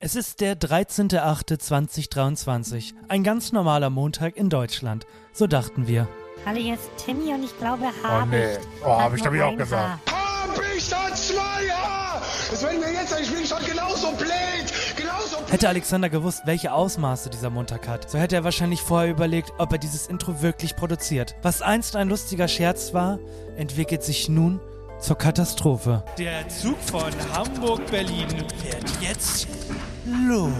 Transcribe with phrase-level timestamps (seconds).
[0.00, 5.06] Es ist der 13.08.2023, ein ganz normaler Montag in Deutschland.
[5.32, 6.06] So dachten wir.
[6.46, 8.30] Hallo, hier ist Timmy und ich glaube, Oh Habicht.
[8.30, 10.08] nee, oh, hat hab ich hab ich auch gesagt.
[10.08, 10.54] Haar.
[10.54, 12.22] Hab ich da zwei Haar?
[12.48, 14.30] Das wenn mir jetzt ein ich bin schon genauso blöd.
[14.96, 15.50] Genauso blöd.
[15.52, 19.72] Hätte Alexander gewusst, welche Ausmaße dieser Montag hat, so hätte er wahrscheinlich vorher überlegt, ob
[19.72, 21.34] er dieses Intro wirklich produziert.
[21.42, 23.18] Was einst ein lustiger Scherz war,
[23.56, 24.60] entwickelt sich nun
[25.00, 26.04] zur Katastrophe.
[26.18, 28.28] Der Zug von Hamburg-Berlin
[28.62, 29.48] fährt jetzt
[30.28, 30.52] los.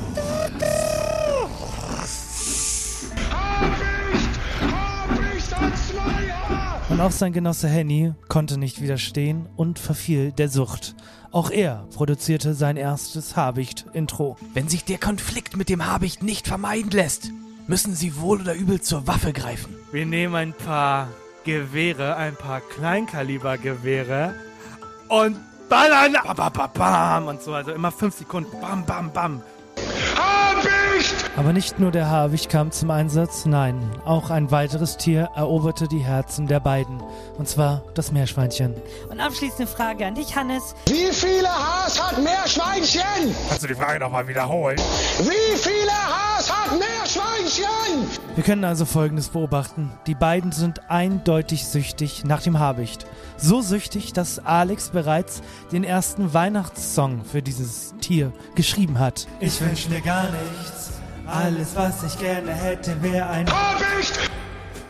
[6.88, 10.94] Und auch sein Genosse Henny konnte nicht widerstehen und verfiel der Sucht.
[11.30, 14.36] Auch er produzierte sein erstes Habicht-Intro.
[14.54, 17.30] Wenn sich der Konflikt mit dem Habicht nicht vermeiden lässt,
[17.66, 19.76] müssen sie wohl oder übel zur Waffe greifen.
[19.92, 21.08] Wir nehmen ein paar
[21.44, 24.34] Gewehre, ein paar Kleinkalibergewehre
[25.08, 25.36] und
[25.68, 26.16] ballern.
[26.24, 27.54] Bam, bam, bam, bam und so.
[27.54, 28.60] Also immer fünf Sekunden.
[28.60, 29.42] Bam, bam, bam.
[30.16, 30.64] Hab
[30.98, 31.14] ich?
[31.36, 36.00] Aber nicht nur der Habicht kam zum Einsatz, nein, auch ein weiteres Tier eroberte die
[36.00, 37.00] Herzen der beiden.
[37.36, 38.74] Und zwar das Meerschweinchen.
[39.08, 40.74] Und abschließende Frage an dich, Hannes.
[40.86, 43.34] Wie viele Haars hat Meerschweinchen?
[43.48, 44.78] Kannst du die Frage nochmal wiederholen?
[45.20, 46.97] Wie viele Haars hat Meerschweinchen?
[48.34, 49.90] Wir können also Folgendes beobachten.
[50.06, 53.06] Die beiden sind eindeutig süchtig nach dem Habicht.
[53.36, 59.26] So süchtig, dass Alex bereits den ersten Weihnachtssong für dieses Tier geschrieben hat.
[59.40, 60.92] Ich wünsche mir gar nichts.
[61.26, 64.12] Alles, was ich gerne hätte, wäre ein Hab ich?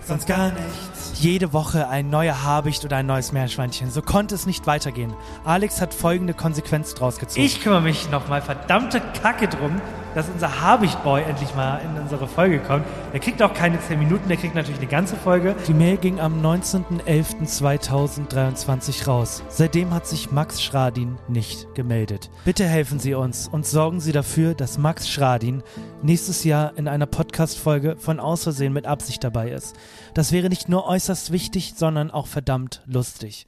[0.06, 1.12] sonst gar nichts.
[1.20, 3.90] Jede Woche ein neuer Habicht oder ein neues Meerschweinchen.
[3.90, 5.12] So konnte es nicht weitergehen.
[5.44, 7.44] Alex hat folgende Konsequenz draus gezogen.
[7.44, 9.80] Ich kümmere mich nochmal verdammte Kacke drum,
[10.18, 12.84] dass unser Habichtboy endlich mal in unsere Folge kommt.
[13.12, 15.54] Der kriegt auch keine 10 Minuten, der kriegt natürlich eine ganze Folge.
[15.68, 19.44] Die Mail ging am 19.11.2023 raus.
[19.48, 22.30] Seitdem hat sich Max Schradin nicht gemeldet.
[22.44, 25.62] Bitte helfen Sie uns und sorgen Sie dafür, dass Max Schradin
[26.02, 29.76] nächstes Jahr in einer Podcast-Folge von Aus Versehen mit Absicht dabei ist.
[30.14, 33.46] Das wäre nicht nur äußerst wichtig, sondern auch verdammt lustig.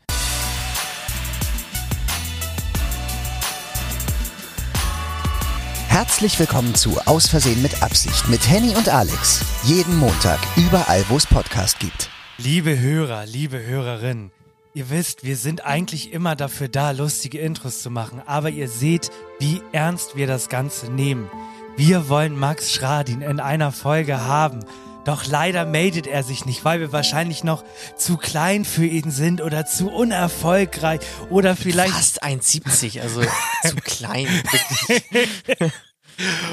[5.91, 9.45] Herzlich willkommen zu Aus Versehen mit Absicht mit Henny und Alex.
[9.65, 12.11] Jeden Montag, überall, wo es Podcast gibt.
[12.39, 14.31] Liebe Hörer, liebe Hörerinnen,
[14.73, 19.11] ihr wisst, wir sind eigentlich immer dafür da, lustige Intros zu machen, aber ihr seht,
[19.41, 21.29] wie ernst wir das Ganze nehmen.
[21.77, 24.61] Wir wollen Max Schradin in einer Folge haben.
[25.05, 27.65] Doch leider meldet er sich nicht, weil wir wahrscheinlich noch
[27.97, 31.01] zu klein für ihn sind oder zu unerfolgreich
[31.31, 33.23] oder vielleicht Fast 1,70, also
[33.67, 34.27] zu klein.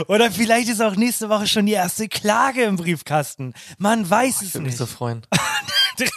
[0.08, 3.54] Oder vielleicht ist auch nächste Woche schon die erste Klage im Briefkasten.
[3.78, 4.78] Man weiß es Ich würde mich nicht.
[4.78, 5.24] so freuen.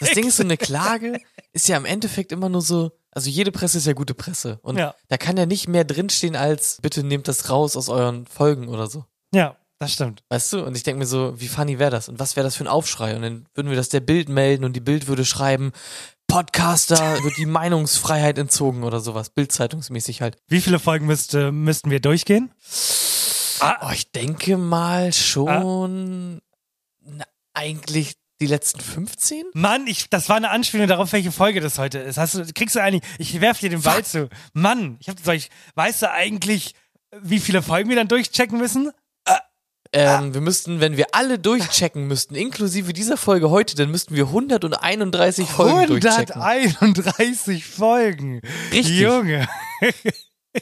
[0.00, 1.19] Das Ding ist, so eine Klage
[1.54, 4.58] ist ja im Endeffekt immer nur so, also jede Presse ist ja gute Presse.
[4.62, 4.94] Und Ja.
[5.08, 8.88] da kann ja nicht mehr drinstehen als, bitte nehmt das raus aus euren Folgen oder
[8.88, 9.06] so.
[9.32, 10.22] Ja, das stimmt.
[10.28, 10.62] Weißt du?
[10.62, 12.10] Und ich denke mir so, wie funny wäre das?
[12.10, 13.16] Und was wäre das für ein Aufschrei?
[13.16, 15.72] Und dann würden wir das der Bild melden und die Bild würde schreiben,
[16.28, 19.30] Podcaster wird die Meinungsfreiheit entzogen oder sowas.
[19.30, 20.36] Bildzeitungsmäßig halt.
[20.46, 22.52] Wie viele Folgen müsste, müssten wir durchgehen?
[23.62, 26.42] Oh, ich denke mal schon
[27.00, 27.24] na,
[27.54, 29.46] eigentlich die letzten 15?
[29.54, 32.19] Mann, ich, das war eine Anspielung darauf, welche Folge das heute ist.
[32.19, 34.28] Hast du, kriegst du eigentlich, ich werf dir den Ball zu.
[34.52, 36.74] Mann, ich hab, soll ich, weißt du eigentlich,
[37.19, 38.92] wie viele Folgen wir dann durchchecken müssen?
[39.92, 44.26] Ähm, wir müssten, wenn wir alle durchchecken müssten, inklusive dieser Folge heute, dann müssten wir
[44.26, 46.40] 131 Folgen durchchecken.
[46.40, 48.40] 131 Folgen.
[48.72, 49.00] Richtig.
[49.00, 49.48] Junge.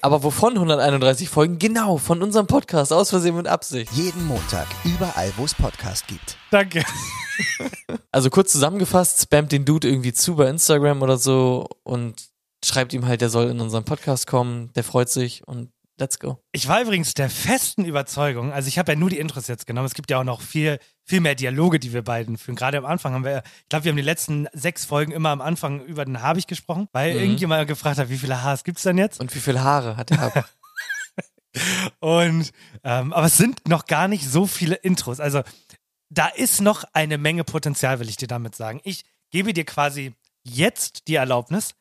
[0.02, 1.58] Aber wovon 131 Folgen?
[1.58, 3.92] Genau, von unserem Podcast, aus Versehen mit Absicht.
[3.92, 6.36] Jeden Montag, überall, wo es Podcast gibt.
[6.50, 6.82] Danke.
[8.10, 12.28] Also kurz zusammengefasst, spammt den Dude irgendwie zu bei Instagram oder so und
[12.64, 16.38] schreibt ihm halt, der soll in unseren Podcast kommen, der freut sich und let's go.
[16.52, 19.86] Ich war übrigens der festen Überzeugung, also ich habe ja nur die Intros jetzt genommen,
[19.86, 22.56] es gibt ja auch noch viel, viel mehr Dialoge, die wir beiden führen.
[22.56, 25.40] Gerade am Anfang haben wir, ich glaube, wir haben die letzten sechs Folgen immer am
[25.40, 27.20] Anfang über den Habich gesprochen, weil Mhm.
[27.20, 29.20] irgendjemand gefragt hat, wie viele Haars gibt's denn jetzt?
[29.20, 30.48] Und wie viele Haare hat er ab?
[32.00, 32.52] Und
[32.84, 35.18] ähm, aber es sind noch gar nicht so viele Intros.
[35.18, 35.42] Also
[36.10, 38.80] da ist noch eine Menge Potenzial, will ich dir damit sagen.
[38.84, 40.14] Ich gebe dir quasi
[40.44, 41.74] jetzt die Erlaubnis,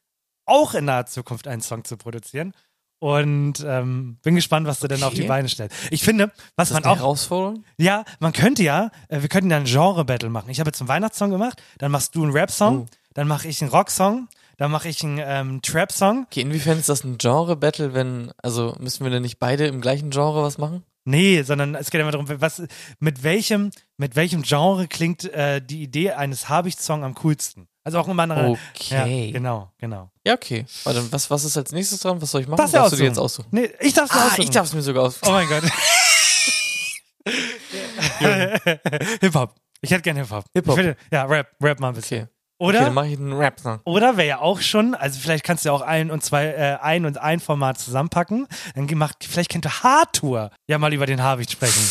[0.45, 2.53] auch in naher Zukunft einen Song zu produzieren.
[2.99, 5.27] Und ähm, bin gespannt, was du denn auf die Okay.
[5.27, 5.75] Beine stellst.
[5.91, 7.63] Ich finde, was Ist das man eine auch Herausforderung?
[7.77, 10.49] ja, man könnte ja, äh, wir könnten ja ein Genre-Battle machen.
[10.49, 12.85] Ich habe jetzt einen Weihnachtssong gemacht, dann machst du einen Rap-Song, Oh.
[13.13, 14.27] dann mache ich einen Rock-Song,
[14.57, 16.23] dann mache ich einen ähm, Trap-Song.
[16.25, 20.09] Okay, inwiefern ist das ein Genre-Battle, wenn, also müssen wir denn nicht beide im gleichen
[20.09, 20.83] Genre was machen?
[21.05, 22.63] Nee, sondern es geht immer darum, was,
[22.99, 27.67] mit welchem, mit welchem Genre klingt äh, die Idee eines Habicht-Song am coolsten?
[27.87, 28.49] Also auch immer eine.
[28.75, 29.27] Okay.
[29.27, 30.11] Ja, genau, genau.
[30.25, 30.65] Ja, okay.
[30.83, 32.21] Warte, was, was ist als nächstes dran?
[32.21, 32.57] Was soll ich machen?
[32.57, 33.47] Das Darfst du dir jetzt aussuchen?
[33.51, 34.41] Nee, ich darf's mir Ah, aussuchen.
[34.41, 35.31] ich darf es mir sogar Oh aussuchen.
[35.31, 35.63] mein Gott.
[39.21, 39.55] Hip-Hop.
[39.79, 40.43] Ich hätte gerne Hip-Hop.
[40.53, 40.77] Hip-Hop.
[41.11, 42.23] Ja, Rap, Rap mal ein bisschen.
[42.23, 42.31] Okay.
[42.59, 42.75] Oder?
[42.79, 43.79] Okay, dann mache ich einen Rap-Song.
[43.85, 46.77] Oder wäre ja auch schon, also vielleicht kannst du ja auch ein und zwei, äh,
[46.81, 48.47] ein und ein Format zusammenpacken.
[48.75, 51.89] Dann gemacht, vielleicht könnte Hardtour ja mal über den Habicht sprechen.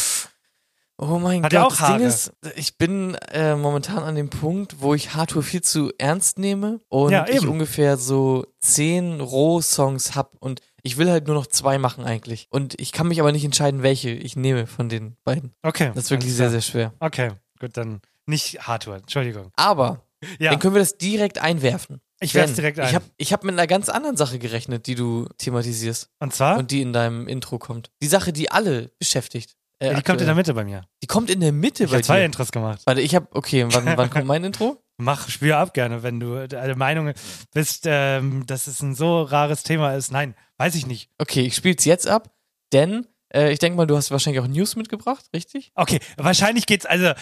[0.98, 1.88] Oh mein Hat Gott, auch das?
[1.88, 6.38] Ding ist, ich bin äh, momentan an dem Punkt, wo ich Hardtour viel zu ernst
[6.38, 11.46] nehme und Ja, ich ungefähr so zehn Roh-Songs hab und ich will halt nur noch
[11.48, 12.46] zwei machen eigentlich.
[12.50, 15.52] Und ich kann mich aber nicht entscheiden, welche ich nehme von den beiden.
[15.62, 15.90] Okay.
[15.94, 16.94] Das ist wirklich sehr, sehr schwer.
[17.00, 19.50] Okay, gut, dann nicht Hardtour, Entschuldigung.
[19.56, 20.02] Aber
[20.38, 22.00] Ja, dann können wir das direkt einwerfen.
[22.20, 22.88] ich werf's Denn direkt ein.
[22.88, 26.56] Ich habe ich hab mit einer ganz anderen Sache gerechnet, die du thematisierst und zwar,
[26.58, 27.90] und die in deinem Intro kommt.
[28.02, 29.56] Die Sache, die alle beschäftigt.
[29.78, 30.34] Äh, ja, die kommt in der.
[30.34, 30.84] Mitte bei mir.
[31.02, 32.24] Die kommt in der Mitte Ich bei habe zwei.
[32.24, 32.82] Intros gemacht.
[32.86, 34.82] Warte, ich habe okay, wann, wann kommt mein Intro?
[34.98, 37.12] Mach, spiel ab gerne, wenn du der Meinung
[37.52, 40.10] bist, ähm, dass es ein so rares Thema ist.
[40.10, 41.10] Nein, weiß ich nicht.
[41.18, 42.34] Okay, ich spiel's jetzt ab,
[42.72, 43.06] denn
[43.36, 45.70] äh, ich denke mal, du hast wahrscheinlich auch News mitgebracht, richtig?
[45.74, 47.14] Okay, wahrscheinlich geht's, also, äh,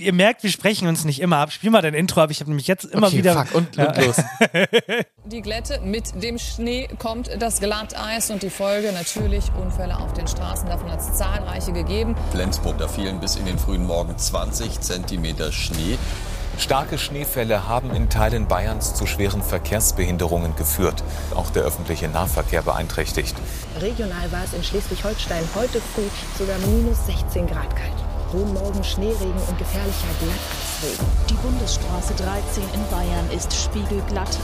[0.00, 1.52] ihr merkt, wir sprechen uns nicht immer ab.
[1.52, 2.30] Spiel mal dein Intro ab.
[2.30, 3.44] Ich habe nämlich jetzt immer okay, wieder.
[3.46, 3.88] Fuck, und, Ja.
[3.88, 4.16] und los.
[5.24, 10.26] Die Glätte mit dem Schnee kommt das Glatteis und die Folge natürlich Unfälle auf den
[10.26, 10.68] Straßen.
[10.68, 12.16] Davon hat es zahlreiche gegeben.
[12.30, 15.98] Flensburg, da fielen bis in den frühen Morgen 20 Zentimeter Schnee.
[16.58, 21.04] Starke Schneefälle haben in Teilen Bayerns zu schweren Verkehrsbehinderungen geführt.
[21.36, 23.36] Auch der öffentliche Nahverkehr beeinträchtigt.
[23.80, 26.02] Regional war es in Schleswig-Holstein heute früh
[26.36, 27.94] sogar minus 16 Grad kalt.
[28.32, 31.06] Hohen Morgen Schneeregen und gefährlicher Glatteisregen.
[31.30, 34.36] Die Bundesstraße 13 in Bayern ist spiegelglatt.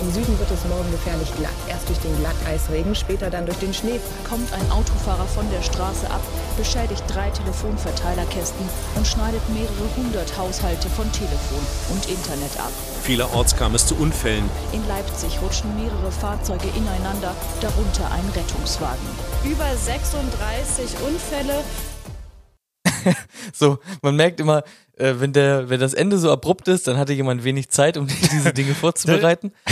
[0.00, 1.56] Im Süden wird es morgen gefährlich glatt.
[1.68, 4.00] Erst durch den Glatteisregen, später dann durch den Schneefall.
[4.28, 6.20] Kommt ein Autofahrer von der Straße ab,
[6.58, 12.72] beschädigt drei Telefonverteilerkästen und schneidet mehrere hundert Haushalte von Telefon und Internet ab.
[13.02, 14.48] Vielerorts kam es zu Unfällen.
[14.72, 19.06] In Leipzig rutschen mehrere Fahrzeuge ineinander, darunter ein Rettungswagen.
[19.44, 21.64] Über 36 Unfälle
[23.52, 24.62] So, man merkt immer,
[24.96, 28.06] äh, wenn der, wenn das Ende so abrupt ist, dann hatte jemand wenig Zeit, um
[28.32, 29.52] diese Dinge vorzubereiten.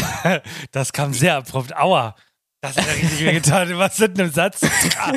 [0.72, 1.76] Das kam sehr abrupt.
[1.76, 2.16] Aua.
[2.62, 3.78] Das hat ja richtig wehgetan.
[3.78, 4.62] Was sind im Satz?
[4.98, 5.12] Ah.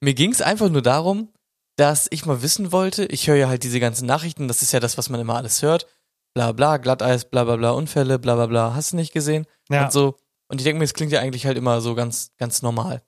[0.00, 1.28] Mir ging's einfach nur darum,
[1.76, 4.80] dass ich mal wissen wollte, ich höre ja halt diese ganzen Nachrichten, das ist ja
[4.80, 5.86] das, was man immer alles hört.
[6.34, 9.46] Bla bla, Glatteis, bla bla bla, Unfälle, bla bla bla, hast du nicht gesehen?
[9.68, 9.84] Ja.
[9.84, 10.16] Und so.
[10.48, 13.02] Und ich denke mir, es klingt ja eigentlich halt immer so ganz, ganz normal.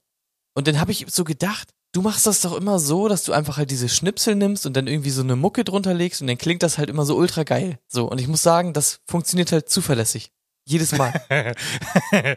[0.54, 3.56] Und dann habe ich so gedacht, du machst das doch immer so, dass du einfach
[3.56, 6.62] halt diese Schnipsel nimmst und dann irgendwie so eine Mucke drunter legst und dann klingt
[6.62, 7.80] das halt immer so ultra geil.
[7.88, 8.08] So.
[8.08, 10.30] Und ich muss sagen, das funktioniert halt zuverlässig.
[10.64, 11.12] Jedes Mal.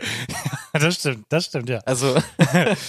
[0.73, 1.77] das stimmt, das stimmt, ja.
[1.85, 2.15] Also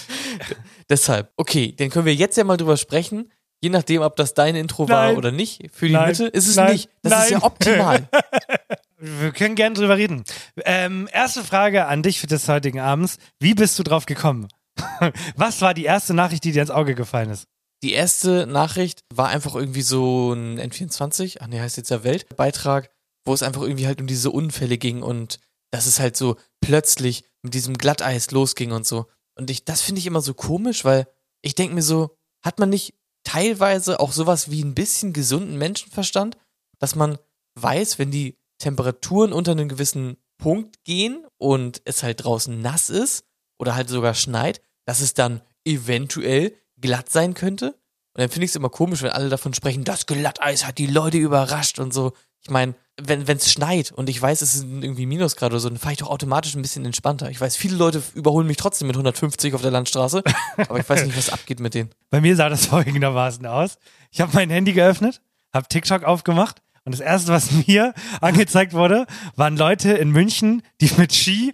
[0.89, 1.31] deshalb.
[1.37, 3.31] Okay, dann können wir jetzt ja mal drüber sprechen.
[3.61, 5.17] Je nachdem, ob das dein Intro war Nein.
[5.17, 6.09] oder nicht, für die Nein.
[6.09, 6.73] Mitte, ist es Nein.
[6.73, 6.89] nicht.
[7.03, 8.09] Das ist ja optimal.
[8.97, 10.25] Wir können gerne drüber reden.
[10.65, 13.19] Ähm, erste Frage an dich für des heutigen Abends.
[13.41, 14.49] Wie bist du drauf gekommen?
[15.37, 17.47] Was war die erste Nachricht, die dir ins Auge gefallen ist?
[17.83, 22.91] Die erste Nachricht war einfach irgendwie so ein N24, ach nee, heißt jetzt ja Weltbeitrag,
[23.25, 25.41] wo es einfach irgendwie halt um diese Unfälle ging und
[25.73, 29.07] dass es halt so plötzlich mit diesem Glatteis losging und so.
[29.37, 31.09] Und ich, das finde ich immer so komisch, weil
[31.43, 36.37] ich denke mir so, hat man nicht teilweise auch sowas wie ein bisschen gesunden Menschenverstand,
[36.79, 37.19] dass man
[37.59, 43.25] weiß, wenn die Temperaturen unter einen gewissen Punkt gehen und es halt draußen nass ist
[43.59, 47.75] oder halt sogar schneit, dass es dann eventuell glatt sein könnte.
[48.15, 50.87] Und dann finde ich es immer komisch, wenn alle davon sprechen, das Glatteis hat die
[50.87, 52.13] Leute überrascht und so.
[52.43, 55.79] Ich meine, wenn es schneit und ich weiß, es sind irgendwie Minusgrad oder so, dann
[55.79, 57.31] fahre ich doch automatisch ein bisschen entspannter.
[57.31, 60.23] Ich weiß, viele Leute überholen mich trotzdem mit 150 auf der Landstraße,
[60.57, 61.91] aber ich weiß nicht, was abgeht mit denen.
[62.11, 63.79] Bei mir sah das folgendermaßen aus.
[64.11, 69.07] Ich habe mein Handy geöffnet, habe TikTok aufgemacht und das erste, was mir angezeigt wurde,
[69.37, 71.53] waren Leute in München, die mit Ski,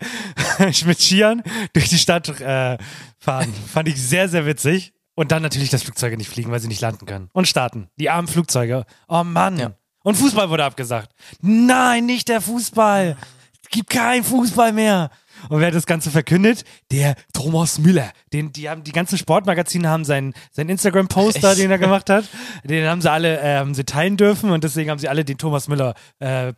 [0.84, 1.42] mit Skiern
[1.72, 2.78] durch die Stadt äh,
[3.18, 3.52] fahren.
[3.72, 4.92] Fand ich sehr, sehr witzig.
[5.14, 7.28] Und dann natürlich, dass Flugzeuge nicht fliegen, weil sie nicht landen können.
[7.32, 7.88] Und starten.
[7.96, 8.84] Die armen Flugzeuge.
[9.08, 9.58] Oh Mann.
[9.58, 9.72] Ja.
[10.04, 11.12] Und Fußball wurde abgesagt.
[11.40, 13.16] Nein, nicht der Fußball.
[13.62, 15.10] Es gibt keinen Fußball mehr.
[15.48, 16.64] Und wer hat das Ganze verkündet?
[16.90, 18.12] Der Thomas Müller.
[18.32, 22.24] Den, die haben, die ganzen Sportmagazine haben seinen, seinen Instagram-Poster, den er gemacht hat,
[22.64, 25.38] den haben sie alle, äh, haben sie teilen dürfen und deswegen haben sie alle den
[25.38, 26.52] Thomas Müller, äh,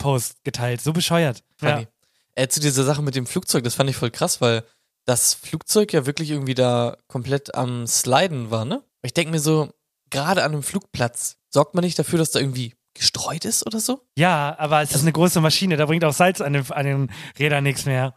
[0.45, 0.81] geteilt.
[0.81, 1.43] So bescheuert.
[1.61, 1.75] Ja.
[1.75, 1.87] Funny.
[2.35, 4.65] Äh, zu dieser Sache mit dem Flugzeug, das fand ich voll krass, weil
[5.05, 8.83] das Flugzeug ja wirklich irgendwie da komplett am Sliden war, ne?
[9.03, 9.71] Ich denke mir so,
[10.11, 14.01] gerade an einem Flugplatz, sorgt man nicht dafür, dass da irgendwie gestreut ist oder so?
[14.17, 17.13] Ja, aber es ist eine große Maschine, da bringt auch Salz an den, an den
[17.39, 18.15] Rädern nichts mehr.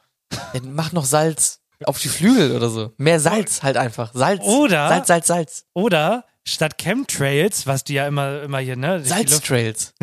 [0.53, 2.93] Dann mach noch Salz auf die Flügel oder so.
[2.97, 4.11] Mehr Salz halt einfach.
[4.13, 4.41] Salz.
[4.43, 5.65] Oder- Salz, Salz, Salz.
[5.73, 9.03] Oder statt Chemtrails, was die ja immer, immer hier, ne?
[9.03, 9.93] Salztrails.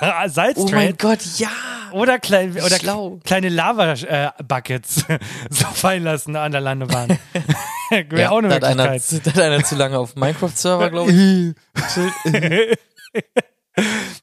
[0.00, 0.72] Ja, Salztrails.
[0.72, 1.48] Oh mein Gott, ja.
[1.92, 3.20] Oder, klein, oder Schlau.
[3.24, 5.04] kleine Lava-Buckets
[5.50, 7.18] so fallen lassen an der Landebahn.
[8.10, 9.26] Wäre auch eine da hat, einer, Möglichkeit.
[9.26, 11.54] da hat einer zu lange auf Minecraft-Server, glaube ich.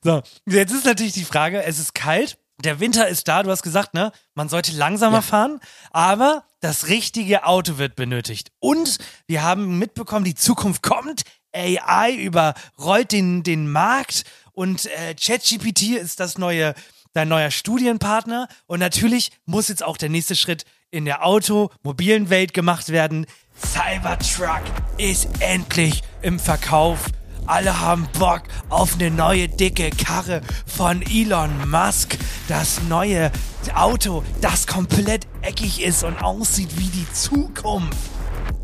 [0.04, 3.64] so, jetzt ist natürlich die Frage, es ist kalt, der Winter ist da, du hast
[3.64, 5.22] gesagt, ne, man sollte langsamer Ja.
[5.22, 5.60] fahren,
[5.92, 8.52] aber das richtige Auto wird benötigt.
[8.60, 11.24] Und wir haben mitbekommen, die Zukunft kommt,
[11.56, 16.74] AI überrollt den, den Markt und äh, ChatGPT ist das neue,
[17.14, 22.54] dein neuer Studienpartner und natürlich muss jetzt auch der nächste Schritt in der automobilen Welt
[22.54, 23.26] gemacht werden.
[23.60, 24.62] Cybertruck
[24.98, 27.06] ist endlich im Verkauf.
[27.46, 32.18] Alle haben Bock auf eine neue dicke Karre von Elon Musk.
[32.48, 33.32] Das neue
[33.76, 37.98] Auto, das komplett eckig ist und aussieht wie die Zukunft.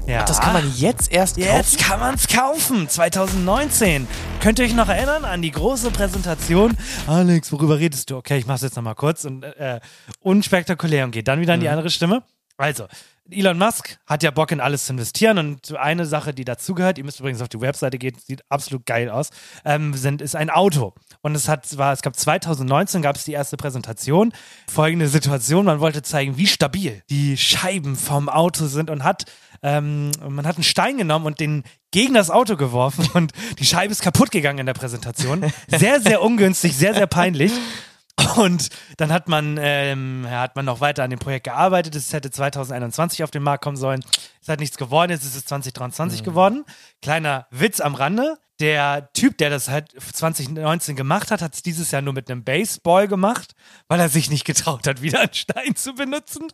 [0.08, 0.24] Ja.
[0.26, 1.56] Das kann man jetzt erst kaufen.
[1.56, 4.08] Jetzt kann man's kaufen, 2019.
[4.42, 6.76] Könnt ihr euch noch erinnern an die große Präsentation?
[7.06, 8.18] Alex, worüber redest du?
[8.18, 9.80] Okay, ich mach's jetzt nochmal kurz und äh,
[10.22, 11.74] unspektakulär und geht dann wieder in die Mhm.
[11.74, 12.24] andere Stimme.
[12.58, 12.86] Also,
[13.32, 17.04] Elon Musk hat ja Bock in alles zu investieren und eine Sache, die dazugehört, ihr
[17.04, 19.30] müsst übrigens auf die Webseite gehen, sieht absolut geil aus,
[19.66, 20.94] ähm, sind, ist ein Auto.
[21.22, 24.34] Und es hat, war, es gab 2019 gab es die erste Präsentation.
[24.70, 29.26] Folgende Situation, man wollte zeigen, wie stabil die Scheiben vom Auto sind und hat
[29.62, 33.92] ähm, man hat einen Stein genommen und den gegen das Auto geworfen und die Scheibe
[33.92, 35.52] ist kaputt gegangen in der Präsentation.
[35.68, 37.52] Sehr, sehr ungünstig, sehr, sehr peinlich.
[38.38, 41.96] Und dann hat man, ähm, hat man noch weiter an dem Projekt gearbeitet.
[41.96, 44.04] Es hätte 2021 auf den Markt kommen sollen.
[44.42, 45.12] Es hat nichts geworden.
[45.12, 46.66] Jetzt ist es 2023 geworden.
[47.02, 48.38] Kleiner Witz am Rande.
[48.60, 52.44] Der Typ, der das halt 2019 gemacht hat, hat es dieses Jahr nur mit einem
[52.44, 53.54] Baseball gemacht,
[53.88, 56.48] weil er sich nicht getraut hat, wieder einen Stein zu benutzen.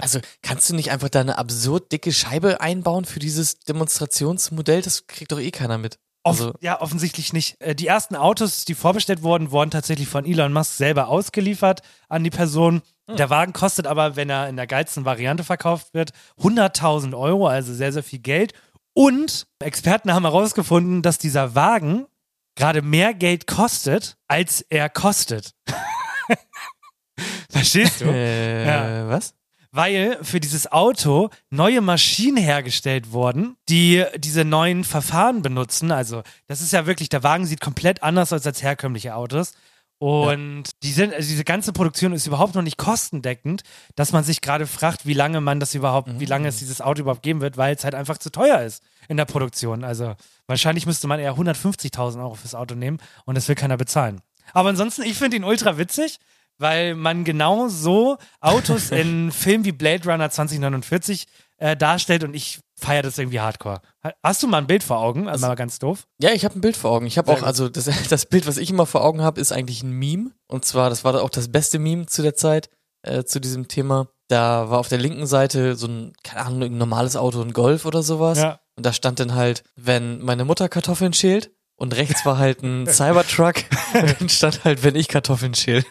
[0.00, 4.82] Also kannst du nicht einfach da eine absurd dicke Scheibe einbauen für dieses Demonstrationsmodell?
[4.82, 6.00] Das kriegt doch eh keiner mit.
[6.24, 7.60] Off Also, ja, offensichtlich nicht.
[7.60, 12.22] Äh, Die ersten Autos, die vorbestellt wurden, wurden tatsächlich von Elon Musk selber ausgeliefert an
[12.24, 12.82] die Person.
[13.08, 17.74] Der Wagen kostet aber, wenn er in der geilsten Variante verkauft wird, 100.000 Euro, also
[17.74, 18.54] sehr, sehr viel Geld.
[18.94, 22.06] Und Experten haben herausgefunden, dass dieser Wagen
[22.54, 25.54] gerade mehr Geld kostet, als er kostet.
[27.50, 28.04] Verstehst du?
[28.06, 29.08] äh, Ja.
[29.08, 29.34] was?
[29.72, 35.90] Weil für dieses Auto neue Maschinen hergestellt wurden, die diese neuen Verfahren benutzen.
[35.90, 39.54] Also das ist ja wirklich, der Wagen sieht komplett anders aus als herkömmliche Autos.
[39.98, 43.62] Und die sind, also diese ganze Produktion ist überhaupt noch nicht kostendeckend,
[43.94, 47.02] dass man sich gerade fragt, wie lange man das überhaupt, wie lange es dieses Auto
[47.02, 49.84] überhaupt geben wird, weil es halt einfach zu teuer ist in der Produktion.
[49.84, 50.16] Also
[50.48, 54.20] wahrscheinlich müsste man eher 150.000 Euro fürs Auto nehmen und das will keiner bezahlen.
[54.52, 56.18] Aber ansonsten, ich finde ihn ultra witzig,
[56.58, 61.26] weil man genau so Autos in Filmen wie Blade Runner 2049
[61.58, 63.80] äh, darstellt und ich feiere das irgendwie hardcore.
[64.04, 65.28] Ha- Hast du mal ein Bild vor Augen?
[65.28, 66.06] Also mal ganz doof.
[66.20, 67.06] Ja, ich habe ein Bild vor Augen.
[67.06, 69.82] Ich habe auch, also das, das Bild, was ich immer vor Augen habe, ist eigentlich
[69.82, 70.30] ein Meme.
[70.48, 72.68] Und zwar, das war auch das beste Meme zu der Zeit,
[73.02, 74.08] äh, zu diesem Thema.
[74.28, 77.84] Da war auf der linken Seite so ein, keine Ahnung, ein normales Auto, ein Golf
[77.84, 78.38] oder sowas.
[78.38, 78.58] Ja.
[78.76, 81.50] Und da stand dann halt, wenn meine Mutter Kartoffeln schält.
[81.82, 83.56] Und rechts war halt ein Cybertruck.
[84.20, 85.84] und stand halt, wenn ich Kartoffeln schäle.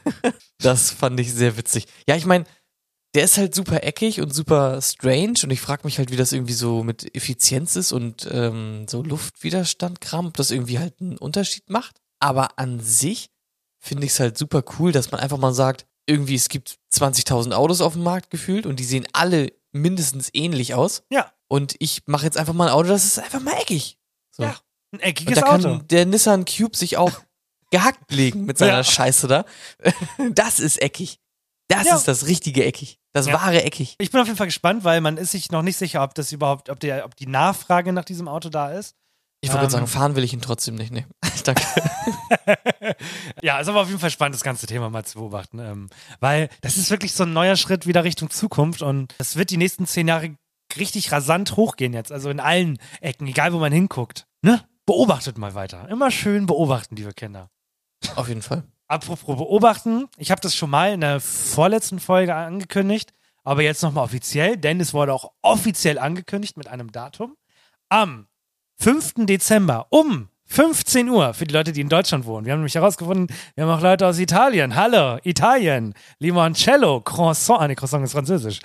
[0.57, 1.85] Das fand ich sehr witzig.
[2.07, 2.45] Ja, ich meine,
[3.13, 6.31] der ist halt super eckig und super strange und ich frage mich halt, wie das
[6.31, 11.69] irgendwie so mit Effizienz ist und ähm, so Luftwiderstandkram, ob das irgendwie halt einen Unterschied
[11.69, 11.97] macht.
[12.21, 13.29] Aber an sich
[13.77, 17.51] finde ich es halt super cool, dass man einfach mal sagt, irgendwie es gibt 20.000
[17.51, 21.03] Autos auf dem Markt gefühlt und die sehen alle mindestens ähnlich aus.
[21.11, 21.33] Ja.
[21.49, 23.97] Und ich mache jetzt einfach mal ein Auto, das ist einfach mal eckig.
[24.31, 24.43] So.
[24.43, 24.55] Ja,
[24.91, 25.83] ein Und eckiges da kann Auto.
[25.85, 27.11] der Nissan Cube sich auch
[27.71, 28.83] gehackt legen mit seiner Ja.
[28.83, 29.45] Scheiße da.
[30.33, 31.19] Das ist eckig.
[31.67, 31.95] Das Ja.
[31.95, 32.97] ist das richtige eckig.
[33.13, 33.33] Das Ja.
[33.33, 33.95] wahre eckig.
[33.99, 36.31] Ich bin auf jeden Fall gespannt, weil man ist sich noch nicht sicher, ob das
[36.31, 38.95] überhaupt, ob, der, ob die Nachfrage nach diesem Auto da ist.
[39.43, 40.91] Ich wollte Ähm, sagen, fahren will ich ihn trotzdem nicht.
[40.91, 41.05] Nee.
[41.45, 41.63] Danke.
[43.41, 45.59] ja, ist aber auf jeden Fall spannend, das ganze Thema mal zu beobachten.
[45.59, 49.49] Ähm, weil das ist wirklich so ein neuer Schritt wieder Richtung Zukunft und das wird
[49.49, 50.35] die nächsten zehn Jahre
[50.77, 52.11] richtig rasant hochgehen jetzt.
[52.11, 54.25] Also in allen Ecken, egal wo man hinguckt.
[54.41, 54.63] Ne?
[54.85, 55.87] Beobachtet mal weiter.
[55.89, 57.49] Immer schön beobachten, liebe Kinder.
[58.15, 58.63] Auf jeden Fall.
[58.87, 64.03] Apropos beobachten, ich habe das schon mal in der vorletzten Folge angekündigt, aber jetzt nochmal
[64.03, 67.37] offiziell, denn es wurde auch offiziell angekündigt mit einem Datum.
[67.89, 68.27] Am
[68.79, 69.25] 5.
[69.27, 72.45] Dezember um 15 Uhr für die Leute, die in Deutschland wohnen.
[72.45, 74.75] Wir haben nämlich herausgefunden, wir haben auch Leute aus Italien.
[74.75, 75.93] Hallo, Italien.
[76.19, 77.61] Limoncello, Croissant.
[77.61, 78.59] Ah, nee, Croissant ist französisch.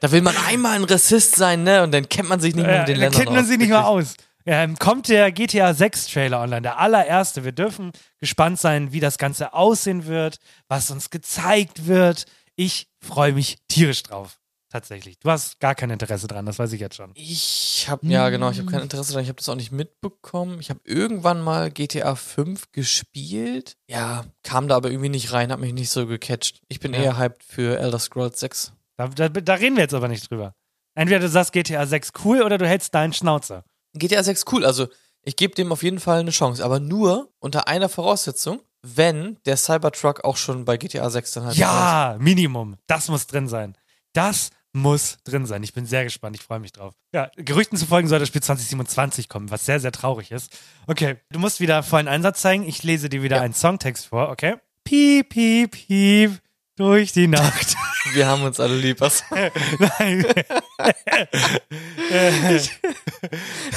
[0.00, 1.82] da will man einmal ein Rassist sein, ne?
[1.82, 3.68] Und dann kennt man sich nicht mehr mit den da Ländern kennt man sie nicht
[3.68, 4.14] mehr aus.
[4.46, 7.44] Ähm, kommt der GTA 6 Trailer online, der allererste.
[7.44, 12.24] Wir dürfen gespannt sein, wie das Ganze aussehen wird, was uns gezeigt wird.
[12.56, 14.38] Ich freue mich tierisch drauf.
[14.72, 15.18] Tatsächlich.
[15.18, 17.10] Du hast gar kein Interesse dran, das weiß ich jetzt schon.
[17.14, 19.22] Ich habe ja genau, ich habe kein Interesse daran.
[19.24, 20.58] Ich habe das auch nicht mitbekommen.
[20.60, 23.76] Ich habe irgendwann mal GTA 5 gespielt.
[23.86, 26.62] Ja, kam da aber irgendwie nicht rein, hat mich nicht so gecatcht.
[26.68, 27.00] Ich bin Ja.
[27.02, 28.72] eher hyped für Elder Scrolls 6.
[28.96, 30.54] Da, da, da reden wir jetzt aber nicht drüber.
[30.94, 33.64] Entweder du sagst GTA 6 cool oder du hältst deinen Schnauzer.
[33.94, 34.88] GTA 6 cool, also
[35.22, 39.58] ich gebe dem auf jeden Fall eine Chance, aber nur unter einer Voraussetzung, wenn der
[39.58, 42.76] Cybertruck auch schon bei GTA 6 dann halt Ja, Minimum.
[42.86, 43.76] Das muss drin sein.
[44.14, 45.62] Das muss drin sein.
[45.62, 46.36] Ich bin sehr gespannt.
[46.36, 46.94] Ich freue mich drauf.
[47.12, 50.56] Ja, Gerüchten zufolge soll das Spiel 2027 kommen, was sehr, sehr traurig ist.
[50.86, 52.66] Okay, du musst wieder vollen Einsatz zeigen.
[52.66, 54.56] Ich lese dir wieder einen Songtext vor, okay?
[54.84, 56.40] Piep, piep, piep
[56.76, 57.76] durch die Nacht.
[58.14, 59.00] Wir haben uns alle lieb.
[59.00, 59.22] Was?
[59.30, 60.26] Nein.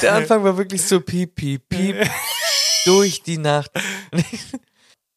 [0.01, 2.09] Der Anfang war wirklich so piep, piep, piep
[2.85, 3.71] durch die Nacht.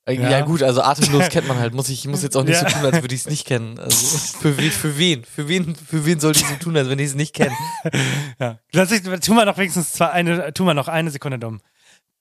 [0.08, 0.30] Ja.
[0.30, 0.40] Ja.
[0.42, 1.74] gut, also atemlos kennt man halt.
[1.74, 2.68] Muss ich muss jetzt auch nicht Ja.
[2.68, 3.78] so tun, als würde ich es nicht kennen.
[3.78, 3.96] Also
[4.40, 5.24] für, we, für wen?
[5.24, 5.74] Für wen?
[5.76, 7.54] Für wen soll ich so tun, als wenn ich es nicht kenne?
[8.40, 8.58] ja.
[8.72, 11.60] Lass ich, tu mal noch wenigstens zwei, eine, tu mal noch eine Sekunde dumm.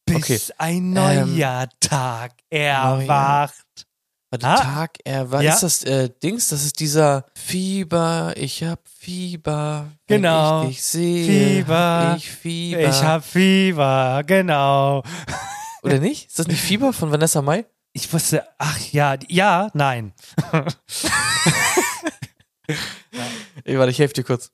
[0.06, 0.39] Bis Okay.
[0.58, 3.53] ein neuer Tag erwacht.
[4.29, 4.56] Warte, Ah.
[4.58, 5.53] Tag, er war, Ja.
[5.53, 6.50] ist das äh, Dings?
[6.50, 9.88] Das ist dieser Fieber, ich hab Fieber.
[10.08, 10.63] Genau.
[10.63, 11.56] Ich dich sehe.
[11.56, 12.15] Fieber.
[12.17, 12.82] Ich Fieber.
[12.89, 15.03] Ich hab Fieber, genau.
[15.82, 16.27] Oder nicht?
[16.27, 17.65] Ist das nicht Fieber von Vanessa Mai?
[17.98, 20.13] Ich wusste, ach ja, ja, nein.
[23.63, 24.51] Ey, warte, ich helfe dir kurz.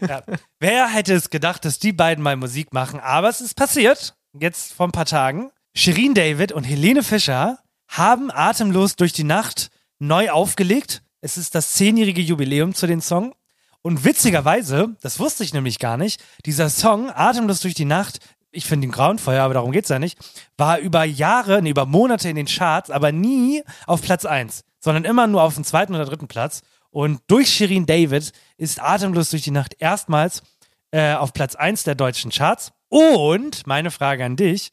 [0.00, 0.24] ja.
[0.58, 2.98] Wer hätte es gedacht, dass die beiden mal Musik machen?
[2.98, 5.52] Aber es ist passiert, jetzt vor ein paar Tagen.
[5.72, 11.04] Shirin David und Helene Fischer haben Atemlos durch die Nacht neu aufgelegt.
[11.20, 13.36] Es ist das zehnjährige Jubiläum zu den Song.
[13.82, 18.18] Und witzigerweise, das wusste ich nämlich gar nicht, dieser Song Atemlos durch die Nacht,
[18.56, 20.18] ich finde ihn grauenvoll, aber darum geht's ja nicht,
[20.56, 25.04] war über Jahre, nee, über Monate in den Charts, aber nie auf Platz 1, sondern
[25.04, 26.62] immer nur auf dem zweiten oder dritten Platz.
[26.90, 30.42] Und durch Shirin David ist Atemlos durch die Nacht erstmals
[30.90, 32.72] äh, auf Platz 1 der deutschen Charts.
[32.88, 34.72] Und meine Frage an dich,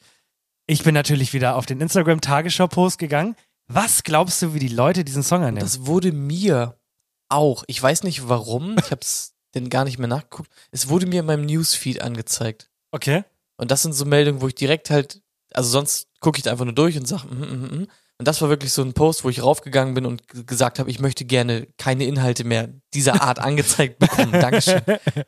[0.66, 3.36] ich bin natürlich wieder auf den Instagram-Tagesschau-Post gegangen.
[3.68, 5.60] Was glaubst du, wie die Leute diesen Song annehmen?
[5.60, 6.78] Das wurde mir
[7.30, 7.64] auch.
[7.68, 8.78] Ich weiß nicht warum.
[8.80, 10.50] Ich hab's denn gar nicht mehr nachgeguckt.
[10.72, 12.70] Es wurde mir in meinem Newsfeed angezeigt.
[12.92, 13.24] Okay.
[13.58, 15.22] Und das sind so Meldungen, wo ich direkt halt,
[15.54, 17.88] also sonst gucke ich da einfach nur durch und sage, mm, mm, mm.
[18.18, 21.00] und das war wirklich so ein Post, wo ich raufgegangen bin und gesagt habe, ich
[21.00, 24.32] möchte gerne keine Inhalte mehr dieser Art angezeigt bekommen.
[24.32, 24.82] Dankeschön.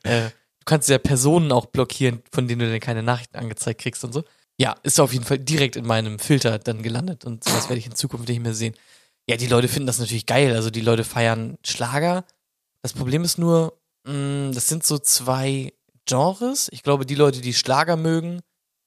[0.03, 4.03] Äh, du kannst ja Personen auch blockieren, von denen du dann keine Nachrichten angezeigt kriegst
[4.03, 4.23] und so.
[4.57, 7.87] Ja, ist auf jeden Fall direkt in meinem Filter dann gelandet und sowas werde ich
[7.87, 8.73] in Zukunft nicht mehr sehen.
[9.27, 10.55] Ja, die Leute finden das natürlich geil.
[10.55, 12.25] Also die Leute feiern Schlager.
[12.81, 15.73] Das Problem ist nur, mh, das sind so zwei
[16.05, 16.69] Genres.
[16.71, 18.41] Ich glaube, die Leute, die Schlager mögen,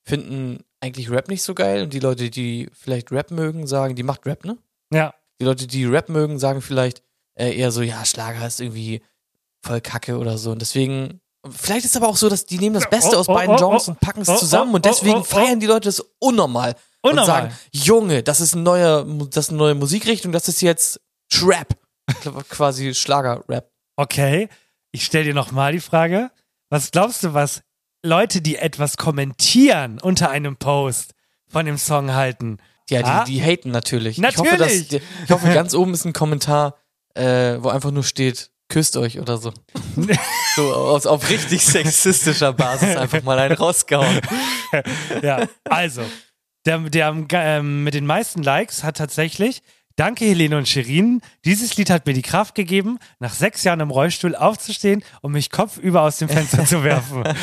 [0.05, 1.83] finden eigentlich Rap nicht so geil.
[1.83, 4.59] Und die Leute, die vielleicht Rap mögen, sagen, die macht Rap, ne?
[4.93, 5.15] Ja.
[5.41, 7.03] Die Leute, die Rap mögen, sagen vielleicht
[7.35, 9.03] äh, eher so, ja, Schlager ist irgendwie
[9.63, 10.51] voll Kacke oder so.
[10.51, 13.35] Und deswegen, vielleicht ist aber auch so, dass die nehmen das Beste Oh, aus oh,
[13.35, 14.75] beiden oh, Genres und packen es zusammen.
[14.75, 16.75] Und deswegen feiern die Leute das unnormal.
[17.01, 17.27] Und Unnormal.
[17.27, 21.01] sagen, Junge, das ist, ein neuer, das ist eine neue Musikrichtung, das ist jetzt
[21.31, 21.77] Trap.
[22.49, 23.71] Quasi Schlager-Rap.
[23.97, 24.49] Okay,
[24.91, 26.31] ich stelle dir nochmal die Frage.
[26.71, 27.63] Was glaubst du, was
[28.05, 31.15] Leute, die etwas kommentieren unter einem Post
[31.49, 32.59] von dem Song halten?
[32.91, 33.25] Ja, die, Ah?
[33.25, 34.19] die haten natürlich.
[34.19, 35.03] Ich hoffe, dass, Natürlich.
[35.25, 36.77] ich hoffe, ganz oben ist ein Kommentar,
[37.15, 39.53] äh, wo einfach nur steht, küsst euch oder so.
[40.57, 44.21] so auf, auf richtig sexistischer Basis einfach mal einen rausgehauen.
[45.23, 46.03] ja, also,
[46.65, 49.63] der, der ähm, mit den meisten Likes hat tatsächlich,
[49.99, 53.91] danke Helene und Shirin, dieses Lied hat mir die Kraft gegeben, nach sechs Jahren im
[53.91, 57.25] Rollstuhl aufzustehen und mich kopfüber aus dem Fenster zu werfen.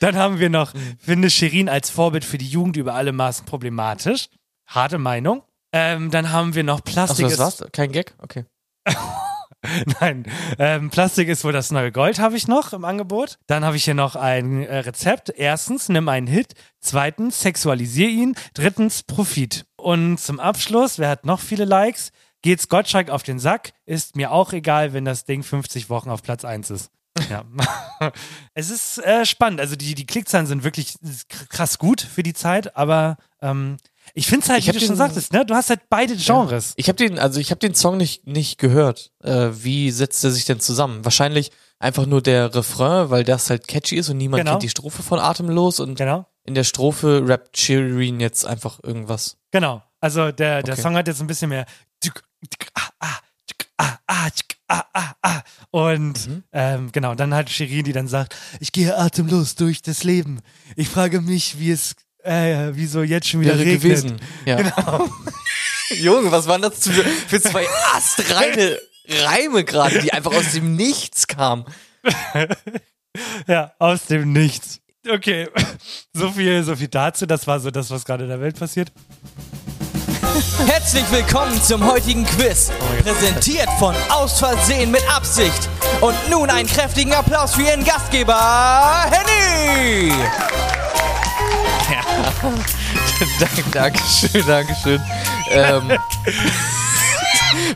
[0.00, 4.28] Dann haben wir noch, finde Shirin als Vorbild für die Jugend über alle Maßen problematisch.
[4.66, 5.42] Harte Meinung.
[5.72, 7.24] Ähm, dann haben wir noch Plastik.
[7.26, 7.72] Achso, das ist- war's?
[7.72, 8.14] Kein Gag?
[8.18, 8.44] Okay.
[10.00, 10.24] Nein,
[10.58, 13.38] ähm, Plastik ist wohl das neue Gold, habe ich noch im Angebot.
[13.46, 15.30] Dann habe ich hier noch ein äh, Rezept.
[15.36, 16.54] Erstens, nimm einen Hit.
[16.80, 18.34] Zweitens, sexualisier ihn.
[18.54, 19.66] Drittens, Profit.
[19.76, 22.12] Und zum Abschluss, wer hat noch viele Likes?
[22.42, 23.72] Geht's Gottschalk auf den Sack?
[23.84, 26.90] Ist mir auch egal, wenn das Ding 50 Wochen auf Platz 1 ist.
[27.28, 27.44] Ja.
[28.54, 29.60] es ist äh, spannend.
[29.60, 30.94] Also die, die Klickzahlen sind wirklich
[31.50, 33.76] krass gut für die Zeit, aber ähm,
[34.14, 35.44] ich finde es halt, Ich wie du schon den- sagtest, ne?
[35.46, 36.72] Du hast halt beide Genres.
[36.76, 39.12] Ich habe den, also ich habe den Song nicht nicht gehört.
[39.22, 41.04] Äh, wie setzt er sich denn zusammen?
[41.04, 44.52] Wahrscheinlich einfach nur der Refrain, weil das halt catchy ist und niemand Genau.
[44.52, 46.26] kennt die Strophe von Atemlos und Genau.
[46.44, 49.36] in der Strophe rappt Shirin jetzt einfach irgendwas.
[49.50, 49.82] Genau.
[50.00, 50.82] Also der, der Okay.
[50.82, 51.66] Song hat jetzt ein bisschen mehr.
[55.72, 56.42] Und Mhm.
[56.52, 60.40] ähm, genau, dann halt Shirin, die dann sagt, ich gehe atemlos durch das Leben.
[60.76, 61.94] Ich frage mich, wie es,
[62.24, 63.82] äh, wieso jetzt schon wieder Wäre regnet.
[63.82, 64.16] gewesen.
[64.44, 64.56] Ja.
[64.56, 65.08] Genau.
[65.90, 68.78] Junge, was waren das für, für zwei astreine
[69.08, 71.64] Reime gerade, die einfach aus dem Nichts kamen?
[73.48, 74.78] Ja, aus dem Nichts.
[75.08, 75.48] Okay,
[76.12, 77.26] so viel, so viel dazu.
[77.26, 78.92] Das war so das, was gerade in der Welt passiert.
[80.64, 82.70] Herzlich willkommen zum heutigen Quiz.
[83.02, 85.68] Präsentiert von Aus Versehen mit Absicht.
[86.00, 90.12] Und nun einen kräftigen Applaus für Ihren Gastgeber, Henny!
[91.90, 92.00] Ja.
[93.40, 95.00] Dank, Dankeschön, Dankeschön.
[95.50, 95.90] Ähm,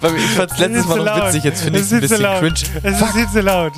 [0.01, 2.41] weil ich fand's letztes Mal noch witzig, jetzt finde ich es es ein bisschen laut.
[2.41, 2.55] cringe.
[2.83, 3.09] Es Fuck.
[3.09, 3.73] ist viel zu laut.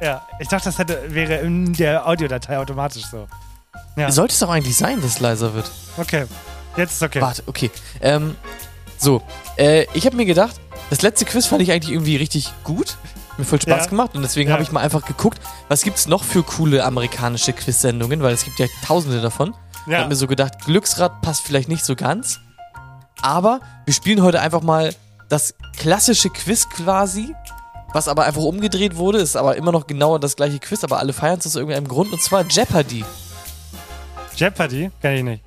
[0.00, 3.26] Ja, ich dachte, das hätte, wäre in der Audiodatei automatisch so.
[3.96, 4.10] Ja.
[4.10, 5.70] Sollte es doch eigentlich sein, dass es leiser wird.
[5.98, 6.24] Okay,
[6.76, 7.20] jetzt ist okay.
[7.20, 7.70] Warte, okay.
[8.00, 8.36] Ähm,
[8.98, 9.22] so,
[9.56, 10.56] äh, ich habe mir gedacht,
[10.90, 12.96] das letzte Quiz fand ich eigentlich irgendwie richtig gut.
[13.38, 13.90] Mir voll Spaß Ja.
[13.90, 14.54] gemacht und deswegen Ja.
[14.54, 18.58] habe ich mal einfach geguckt, was gibt's noch für coole amerikanische Quiz-Sendungen, weil es gibt
[18.58, 19.54] ja tausende davon.
[19.86, 19.98] Ich Ja.
[19.98, 22.40] habe mir so gedacht, Glücksrad passt vielleicht nicht so ganz.
[23.20, 24.94] Aber wir spielen heute einfach mal
[25.28, 27.34] das klassische Quiz quasi,
[27.92, 31.12] was aber einfach umgedreht wurde, ist aber immer noch genauer das gleiche Quiz, aber alle
[31.12, 33.04] feiern es aus irgendeinem Grund und zwar Jeopardy.
[34.36, 34.90] Jeopardy?
[35.00, 35.44] Kenn ich nicht.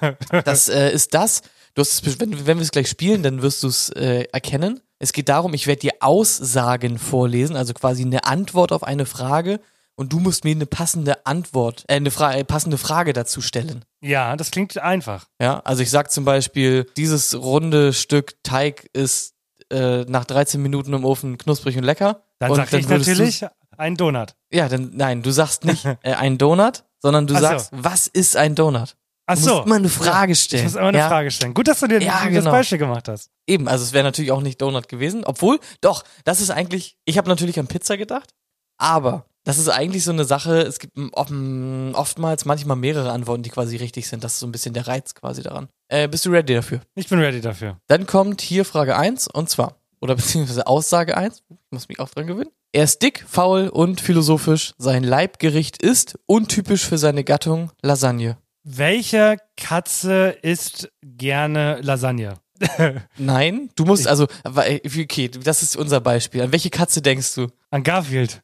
[0.44, 1.42] Das äh, ist das.
[1.74, 4.80] Du hast es, wenn, wenn wir es gleich spielen, dann wirst du es äh, erkennen.
[4.98, 9.60] Es geht darum, ich werde dir Aussagen vorlesen, also quasi eine Antwort auf eine Frage
[9.96, 13.84] und du musst mir eine passende Antwort, äh, eine Fra äh, passende Frage dazu stellen.
[14.00, 15.26] Ja, das klingt einfach.
[15.40, 19.34] Ja, also ich sag zum Beispiel, dieses runde Stück Teig ist
[19.72, 22.22] äh, nach 13 Minuten im Ofen knusprig und lecker.
[22.38, 24.34] Dann und sag ich würdest natürlich einen Donut.
[24.52, 27.46] Ja, dann nein, du sagst nicht äh, ein Donut, sondern du Ach so.
[27.46, 28.96] sagst, was ist ein Donut?
[29.28, 29.54] Ach du so.
[29.54, 30.64] musst immer eine Frage Ich stellen.
[30.64, 31.08] muss immer eine ja?
[31.08, 31.52] Frage stellen.
[31.52, 32.50] Gut, dass du dir Ja, das genau.
[32.52, 33.30] Beispiel gemacht hast.
[33.46, 35.24] Eben, also es wäre natürlich auch nicht Donut gewesen.
[35.24, 38.30] Obwohl, doch, das ist eigentlich, ich habe natürlich an Pizza gedacht,
[38.78, 43.76] aber das ist eigentlich so eine Sache, es gibt oftmals manchmal mehrere Antworten, die quasi
[43.76, 44.24] richtig sind.
[44.24, 45.68] Das ist so ein bisschen der Reiz quasi daran.
[45.88, 46.80] Äh, bist du ready dafür?
[46.96, 47.78] Ich bin ready dafür.
[47.86, 52.08] Dann kommt hier Frage 1 und zwar, oder beziehungsweise Aussage 1, ich muss mich auch
[52.08, 52.50] dran gewöhnen.
[52.72, 54.72] Er ist dick, faul und philosophisch.
[54.78, 58.36] Sein Leibgericht ist untypisch für seine Gattung Lasagne.
[58.64, 62.34] Welche Katze isst gerne Lasagne?
[63.16, 66.42] Nein, du musst also, weil- okay, das ist unser Beispiel.
[66.42, 67.46] An welche Katze denkst du?
[67.70, 68.42] An Garfield.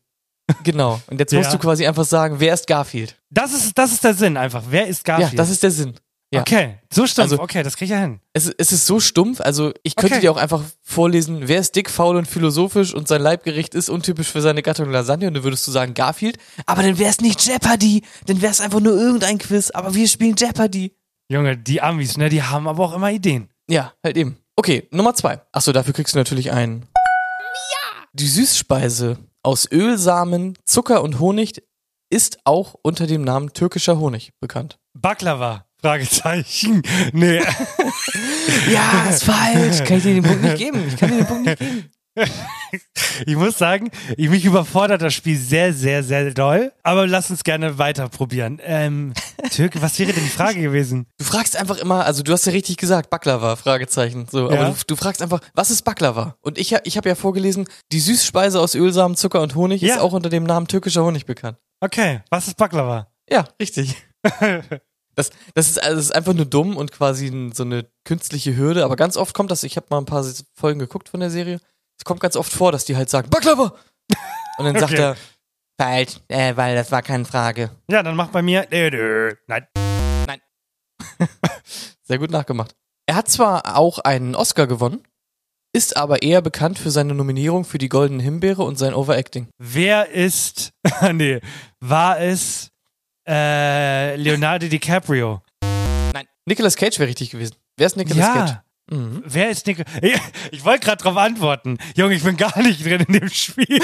[0.64, 1.00] Genau.
[1.08, 1.56] Und jetzt musst Ja.
[1.56, 3.16] du quasi einfach sagen, wer ist Garfield?
[3.30, 4.62] Das ist, das ist der Sinn einfach.
[4.68, 5.32] Wer ist Garfield?
[5.32, 5.94] Ja, das ist der Sinn.
[6.34, 6.40] Ja.
[6.40, 7.30] Okay, so stimmt.
[7.30, 8.18] Also- okay, das krieg ich ja hin.
[8.32, 10.22] Es, es ist so stumpf, also ich könnte Okay.
[10.22, 14.28] dir auch einfach vorlesen, wer ist dick, faul und philosophisch und sein Leibgericht ist untypisch
[14.28, 17.44] für seine Gattung Lasagne und dann würdest du sagen Garfield, aber dann wäre es nicht
[17.46, 20.96] Jeopardy, dann wäre es einfach nur irgendein Quiz, aber wir spielen Jeopardy.
[21.28, 23.50] Junge, die Amis, ne, die haben aber auch immer Ideen.
[23.68, 24.38] Ja, halt eben.
[24.56, 25.40] Okay, Nummer zwei.
[25.52, 26.86] Achso, dafür kriegst du natürlich ein.
[26.94, 28.06] Ja!
[28.14, 31.62] Die Süßspeise aus Öl, Samen, Zucker und Honig
[32.10, 34.78] ist auch unter dem Namen türkischer Honig bekannt.
[34.94, 35.66] Baklava?
[35.80, 36.82] Fragezeichen.
[37.12, 37.42] Nee.
[38.70, 39.84] Ja, ist falsch.
[39.84, 40.84] Kann ich dir den Punkt nicht geben.
[40.88, 41.90] Ich kann dir den Punkt nicht geben.
[43.26, 46.72] Ich muss sagen, ich, mich überfordert das Spiel sehr, sehr, sehr doll.
[46.82, 48.58] Aber lass uns gerne weiter probieren.
[48.64, 49.12] Ähm,
[49.50, 51.06] Türke, was wäre denn die Frage gewesen?
[51.18, 54.26] Du fragst einfach immer, also du hast ja richtig gesagt, Baklava, Fragezeichen.
[54.30, 54.58] So, Ja.
[54.60, 56.36] aber du, du fragst einfach, was ist Baklava?
[56.40, 59.96] Und ich, ich habe ja vorgelesen, die Süßspeise aus Ölsamen, Zucker und Honig Ja.
[59.96, 61.58] ist auch unter dem Namen türkischer Honig bekannt.
[61.80, 63.08] Okay, was ist Baklava?
[63.30, 63.94] Ja, richtig.
[65.14, 68.82] Das, das, ist, also das ist einfach nur dumm und quasi so eine künstliche Hürde,
[68.82, 71.60] aber ganz oft kommt das, ich habe mal ein paar Folgen geguckt von der Serie,
[72.02, 73.76] es kommt ganz oft vor, dass die halt sagen, Baklava!
[74.58, 75.00] Und dann sagt Okay.
[75.02, 75.16] er,
[75.80, 77.70] falsch, äh, weil das war keine Frage.
[77.88, 78.66] Ja, dann mach bei mir.
[78.72, 79.32] Nö, nö.
[79.46, 79.68] Nein.
[82.02, 82.74] Sehr gut nachgemacht.
[83.06, 85.04] Er hat zwar auch einen Oscar gewonnen,
[85.72, 89.48] ist aber eher bekannt für seine Nominierung für die Goldene Himbeere und sein Overacting.
[89.58, 90.72] Wer ist.
[91.12, 91.40] nee.
[91.80, 92.70] War es
[93.28, 95.40] äh, Leonardo DiCaprio?
[96.12, 96.26] Nein.
[96.46, 97.54] Nicolas Cage wäre richtig gewesen.
[97.76, 98.34] Wer ist Nicolas Ja.
[98.34, 98.56] Cage?
[98.92, 99.22] Mhm.
[99.26, 99.82] Wer ist Nico?
[100.00, 101.78] Ich, ich wollte gerade drauf antworten.
[101.96, 103.80] Junge, ich bin gar nicht drin in dem Spiel.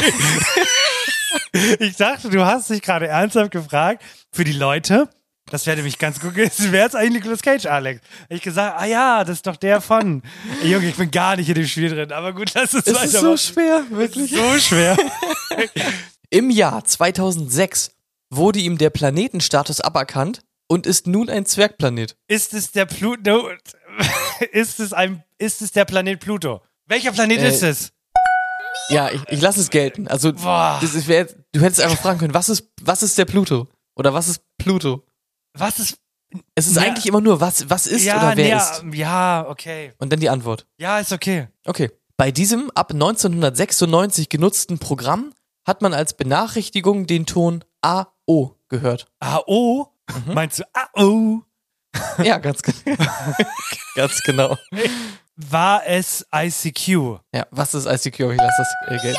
[1.79, 5.09] ich dachte, du hast dich gerade ernsthaft gefragt für die Leute.
[5.51, 6.73] Das wäre nämlich ganz gut gewesen.
[6.73, 8.03] Wer ist eigentlich Nicolas Cage, Alex?
[8.29, 10.23] Ich gesagt, ah ja, das ist doch der von.
[10.63, 12.13] Ey, Junge, ich bin gar nicht in dem Spiel drin.
[12.13, 13.35] Aber gut, lass uns Es weitermachen.
[13.35, 14.31] ist so schwer, wirklich.
[14.31, 14.97] So schwer.
[16.29, 17.93] Im Jahr 2006
[18.29, 22.17] wurde ihm der Planetenstatus aberkannt und ist nun ein Zwergplanet.
[22.29, 23.49] Ist es der Pluto?
[24.53, 25.23] Ist es ein?
[25.39, 26.63] Ist es der Planet Pluto?
[26.87, 27.93] Welcher Planet Äh, ist es?
[28.91, 30.09] Ja, ich, ich lasse es gelten.
[30.09, 33.69] Also, ist, wär, du hättest einfach fragen können, was ist, was ist der Pluto?
[33.97, 35.05] Oder was ist Pluto?
[35.53, 35.99] Was ist?
[36.55, 36.83] Es ist Ja.
[36.83, 38.97] eigentlich immer nur, was, was ist ja, oder wer nee, ist.
[38.97, 39.93] Ja, okay.
[39.99, 40.67] Und dann die Antwort.
[40.79, 41.49] Ja, ist okay.
[41.67, 41.91] Okay.
[42.17, 45.33] Bei diesem ab 1996 genutzten Programm
[45.67, 49.07] hat man als Benachrichtigung den Ton AO gehört.
[49.21, 49.93] AO?
[50.27, 51.43] Meinst du AO?
[52.23, 52.63] Ja, ganz,
[53.95, 54.57] ganz genau.
[55.37, 57.21] War es ICQ?
[57.35, 58.21] Ja, was ist ICQ?
[58.33, 59.19] Ich lasse das äh, Geld.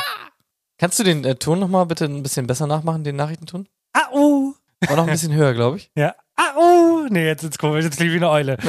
[0.77, 3.67] Kannst du den äh, Ton nochmal bitte ein bisschen besser nachmachen, den Nachrichtenton?
[3.93, 4.53] AO?
[4.87, 5.91] War noch ein bisschen höher, glaube ich.
[5.95, 6.15] Ja.
[6.35, 7.07] AO?
[7.09, 8.57] Nee, jetzt ist komisch, jetzt klingt wie eine Eule.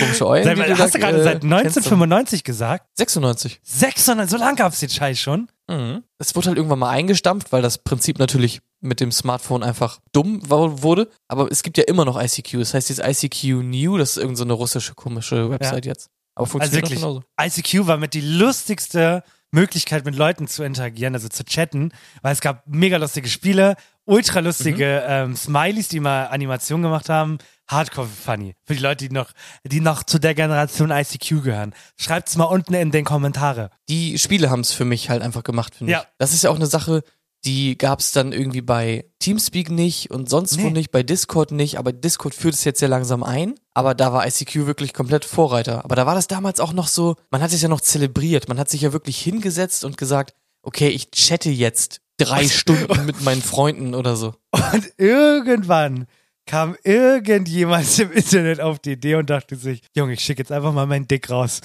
[0.00, 0.48] Komische Eulen.
[0.48, 1.80] Die mal, du hast da, du gerade äh, seit kennst du.
[1.80, 2.86] 1995 gesagt?
[2.96, 3.60] 96.
[3.62, 5.48] 600, so lange gab's den Scheiß schon?
[5.68, 6.02] Mhm.
[6.18, 10.40] Es wurde halt irgendwann mal eingestampft, weil das Prinzip natürlich mit dem Smartphone einfach dumm
[10.48, 11.08] wurde.
[11.28, 12.58] Aber es gibt ja immer noch ICQ.
[12.58, 16.08] Das heißt jetzt ICQ New, das ist irgendeine so eine russische komische Website jetzt.
[16.34, 17.60] Aber Also funktioniert wirklich, noch genauso.
[17.60, 21.90] ICQ war mit die lustigste Möglichkeit, mit Leuten zu interagieren, also zu chatten,
[22.22, 27.38] weil es gab mega lustige Spiele, ultra lustige ähm, Smileys, die mal Animationen gemacht haben.
[27.66, 28.54] Hardcore funny.
[28.64, 29.30] Für die Leute, die noch,
[29.64, 31.74] die noch zu der Generation ICQ gehören.
[31.98, 33.70] Schreibt's mal unten in den Kommentare.
[33.88, 36.00] Die Spiele haben es für mich halt einfach gemacht, finde Ja.
[36.00, 36.06] ich.
[36.18, 37.02] Das ist ja auch eine Sache,
[37.44, 40.70] die gab es dann irgendwie bei Teamspeak nicht und sonst wo Nee.
[40.72, 43.54] nicht, bei Discord nicht, aber Discord führt es jetzt sehr langsam ein.
[43.74, 45.84] Aber da war ICQ wirklich komplett Vorreiter.
[45.84, 48.48] Aber da war das damals auch noch so, man hat es ja noch zelebriert.
[48.48, 53.22] Man hat sich ja wirklich hingesetzt und gesagt, okay, ich chatte jetzt drei Stunden mit
[53.22, 54.34] meinen Freunden oder so.
[54.50, 56.06] Und irgendwann
[56.44, 60.72] kam irgendjemand im Internet auf die Idee und dachte sich, Junge, ich schicke jetzt einfach
[60.72, 61.60] mal meinen Dick raus.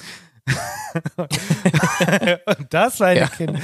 [2.56, 3.26] Und das, meine Ja.
[3.28, 3.60] Kinder,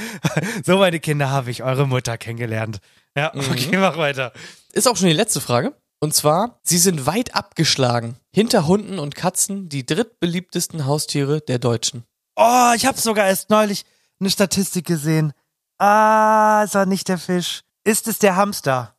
[0.65, 2.79] so meine Kinder habe ich eure Mutter kennengelernt.
[3.15, 4.33] Ja, okay, mach weiter.
[4.73, 5.73] Ist auch schon die letzte Frage.
[5.99, 8.15] Und zwar, sie sind weit abgeschlagen.
[8.33, 12.05] Hinter Hunden und Katzen die drittbeliebtesten Haustiere der Deutschen.
[12.35, 13.85] Oh, ich habe sogar erst neulich
[14.19, 15.33] eine Statistik gesehen.
[15.77, 17.61] Ah, ist er nicht der Fisch.
[17.83, 18.95] Ist es der Hamster?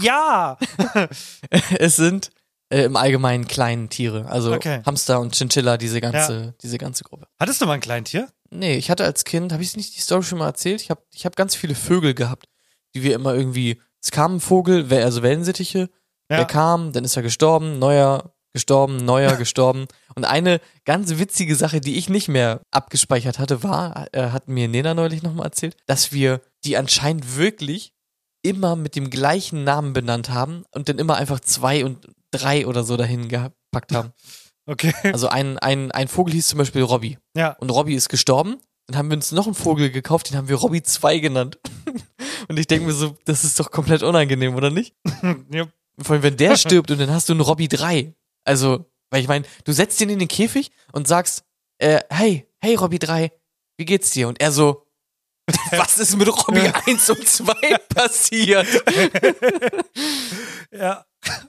[0.00, 0.58] Ja!
[0.94, 1.08] Ja!
[1.78, 2.30] es sind
[2.74, 4.26] äh, im Allgemeinen kleinen Tiere.
[4.26, 4.82] Also Okay.
[4.84, 7.26] Hamster und Chinchilla, diese ganze, diese ganze Gruppe.
[7.38, 8.28] Hattest du mal ein Kleintier?
[8.50, 10.80] Nee, ich hatte als Kind, habe ich nicht die Story schon mal erzählt?
[10.80, 12.46] Ich habe ich hab ganz viele Vögel gehabt,
[12.94, 15.88] die wir immer irgendwie, es kam ein Vogel, also Wellensittiche,
[16.30, 16.36] Ja.
[16.38, 19.86] der kam, dann ist er gestorben, neuer gestorben, neuer gestorben.
[20.14, 24.68] Und eine ganz witzige Sache, die ich nicht mehr abgespeichert hatte, war, äh, hat mir
[24.68, 27.92] Nena neulich nochmal erzählt, dass wir die anscheinend wirklich
[28.44, 32.84] immer mit dem gleichen Namen benannt haben und dann immer einfach zwei und drei oder
[32.84, 34.12] so dahin gepackt haben.
[34.66, 34.94] Okay.
[35.12, 37.18] Also ein, ein, ein Vogel hieß zum Beispiel Robby.
[37.36, 37.50] Ja.
[37.60, 38.56] Und Robby ist gestorben.
[38.86, 41.58] Dann haben wir uns noch einen Vogel gekauft, den haben wir Robby 2 genannt.
[42.48, 44.94] Und ich denke mir so, das ist doch komplett unangenehm, oder nicht?
[45.52, 45.66] ja.
[46.00, 48.14] Vor allem, wenn der stirbt und dann hast du einen Robby 3.
[48.44, 51.44] Also, weil ich meine, du setzt ihn in den Käfig und sagst,
[51.78, 53.30] äh, hey, hey Robby 3,
[53.76, 54.28] wie geht's dir?
[54.28, 54.83] Und er so,
[55.72, 57.52] was ist mit Robby 1 und 2
[57.94, 58.66] passiert?
[60.70, 61.04] Ja.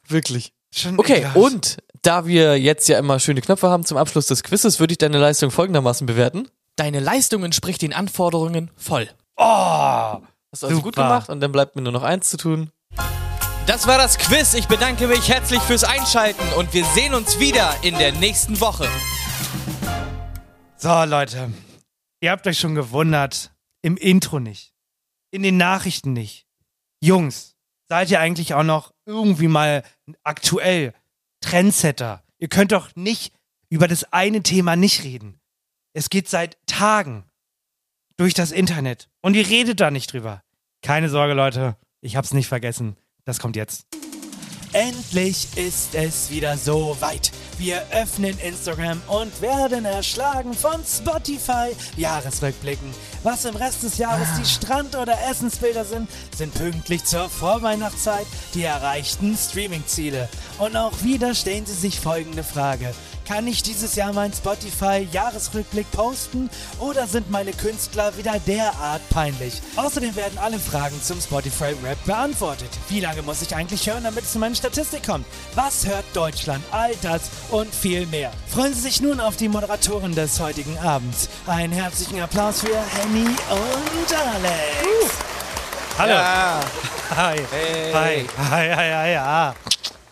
[0.08, 0.54] Wirklich.
[0.74, 1.38] Schon Okay, ekelhaft.
[1.38, 4.98] und da wir jetzt ja immer schöne Knöpfe haben zum Abschluss des Quizzes, würde ich
[4.98, 6.50] deine Leistung folgendermaßen bewerten.
[6.76, 9.10] Deine Leistung entspricht den Anforderungen voll.
[9.38, 10.20] Oh!
[10.52, 12.70] Hast du also gut gemacht und dann bleibt mir nur noch eins zu tun.
[13.66, 14.54] Das war das Quiz.
[14.54, 18.88] Ich bedanke mich herzlich fürs Einschalten und wir sehen uns wieder in der nächsten Woche.
[20.78, 21.52] So, Leute.
[22.22, 23.52] Ihr habt euch schon gewundert.
[23.86, 24.74] Im Intro nicht.
[25.30, 26.48] In den Nachrichten nicht.
[27.02, 27.56] Jungs,
[27.88, 29.84] seid ihr eigentlich auch noch irgendwie mal
[30.24, 30.92] aktuell
[31.40, 32.24] Trendsetter?
[32.40, 33.36] Ihr könnt doch nicht
[33.70, 35.40] über das eine Thema nicht reden.
[35.94, 37.26] Es geht seit Tagen
[38.18, 40.42] durch das Internet und ihr redet da nicht drüber.
[40.82, 41.78] Keine Sorge, Leute.
[42.02, 42.98] Ich hab's nicht vergessen.
[43.24, 43.86] Das kommt jetzt.
[44.76, 47.32] Endlich ist es wieder so weit.
[47.58, 51.74] Wir öffnen Instagram und werden erschlagen von Spotify.
[51.96, 52.90] Jahresrückblicken.
[53.24, 58.64] Was im Rest des Jahres die Strand- oder Essensbilder sind, sind pünktlich zur Vorweihnachtszeit die
[58.64, 60.28] erreichten Streaming-Ziele.
[60.58, 62.94] Und auch wieder stellen sie sich folgende Frage.
[63.28, 66.48] Kann ich dieses Jahr mein Spotify-Jahresrückblick posten
[66.80, 69.62] oder sind meine Künstler wieder derart peinlich?
[69.76, 72.70] Außerdem werden alle Fragen zum Spotify-Rap beantwortet.
[72.88, 75.26] Wie lange muss ich eigentlich hören, damit es in meine Statistik kommt?
[75.56, 76.64] Was hört Deutschland?
[76.70, 78.32] All das und viel mehr.
[78.48, 81.28] Freuen Sie sich nun auf die Moderatoren des heutigen Abends.
[81.48, 85.14] Einen herzlichen Applaus für Henny und Alex.
[85.98, 86.14] Hallo.
[86.14, 86.60] Ja.
[87.16, 87.38] Hi.
[87.52, 87.92] Hey.
[87.92, 88.28] Hi.
[88.38, 89.56] Hi, hi, hi, ja.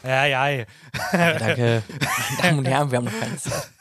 [0.03, 0.49] Ja, ja.
[0.49, 0.65] ja.
[1.11, 1.83] Danke.
[1.87, 3.69] Meine Damen und Herren, wir haben noch keine Zeit.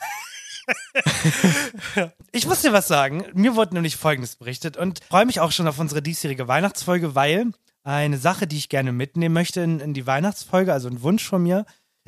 [2.33, 3.25] Ich muss dir was sagen.
[3.35, 7.53] Mir wurde nämlich Folgendes berichtet und freue mich auch schon auf unsere diesjährige Weihnachtsfolge, weil
[7.85, 11.43] eine Sache, die ich gerne mitnehmen möchte in, in die Weihnachtsfolge, also ein Wunsch von
[11.43, 11.67] mir,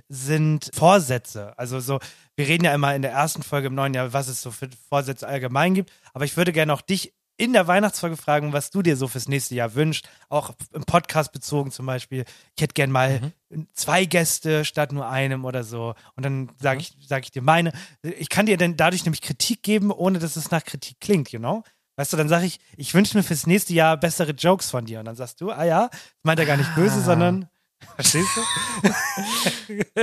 [0.08, 1.58] sind Vorsätze.
[1.58, 1.98] Also so,
[2.36, 4.68] wir reden ja immer in der ersten Folge im neuen Jahr, was es so für
[4.88, 5.92] Vorsätze allgemein gibt.
[6.12, 9.28] Aber ich würde gerne auch dich in der Weihnachtsfolge fragen, was du dir so fürs
[9.28, 10.08] nächste Jahr wünschst.
[10.28, 12.24] Auch im Podcast bezogen zum Beispiel.
[12.56, 13.32] Ich hätte gern mal
[13.72, 15.94] zwei Gäste statt nur einem oder so.
[16.16, 17.72] Und dann sage ich, sag ich dir meine.
[18.02, 21.38] Ich kann dir dann dadurch nämlich Kritik geben, ohne dass es nach Kritik klingt, you
[21.38, 21.62] know?
[21.96, 24.98] Weißt du, dann sage ich, ich wünsche mir fürs nächste Jahr bessere Jokes von dir.
[24.98, 25.90] Und dann sagst du, ah ja,
[26.24, 27.04] meint er gar nicht böse, Ah.
[27.04, 27.48] sondern,
[27.96, 28.40] verstehst du?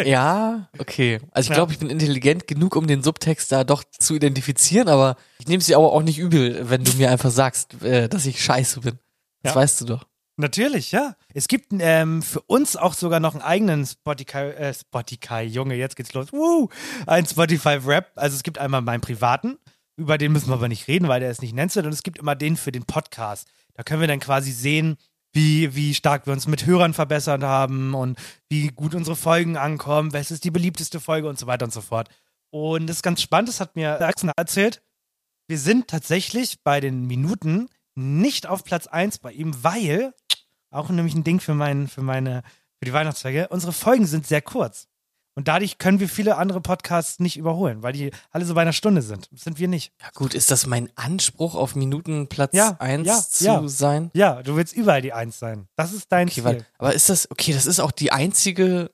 [0.05, 1.19] Ja, okay.
[1.31, 5.15] Also ich glaube, ich bin intelligent genug, um den Subtext da doch zu identifizieren, aber
[5.39, 8.25] ich nehme es dir aber auch nicht übel, wenn du mir einfach sagst, äh, dass
[8.25, 8.99] ich scheiße bin.
[9.43, 9.61] Das Ja.
[9.61, 10.05] weißt du doch.
[10.37, 11.15] Natürlich, ja.
[11.33, 15.95] Es gibt ähm, für uns auch sogar noch einen eigenen Spotify, äh, Spotify, Junge, jetzt
[15.95, 16.31] geht's los.
[16.31, 16.69] Woo!
[17.05, 18.11] Ein Spotify-Rap.
[18.15, 19.57] Also es gibt einmal meinen privaten,
[19.97, 21.85] über den müssen wir aber nicht reden, weil der ist nicht nennenswert.
[21.85, 23.47] Und es gibt immer den für den Podcast.
[23.73, 24.97] Da können wir dann quasi sehen,
[25.33, 30.13] wie, wie stark wir uns mit Hörern verbessert haben und wie gut unsere Folgen ankommen,
[30.13, 32.09] was ist die beliebteste Folge und so weiter und so fort.
[32.49, 34.81] Und das ist ganz spannend, das hat mir Axel erzählt.
[35.47, 40.13] Wir sind tatsächlich bei den Minuten nicht auf Platz 1 bei ihm, weil,
[40.69, 42.43] auch nämlich ein Ding für, mein, für meine,
[42.77, 44.87] für die Weihnachtstage, unsere Folgen sind sehr kurz.
[45.33, 48.73] Und dadurch können wir viele andere Podcasts nicht überholen, weil die alle so bei einer
[48.73, 49.29] Stunde sind.
[49.31, 49.93] Das sind wir nicht.
[50.01, 53.67] Ja gut, ist das mein Anspruch, auf Minutenplatz Ja, 1 ja, zu ja.
[53.69, 54.11] sein?
[54.13, 55.67] Ja, du willst überall die Eins sein.
[55.77, 56.43] Das ist dein Okay, Ziel.
[56.43, 58.91] weil, aber ist das, okay, das ist auch die einzige,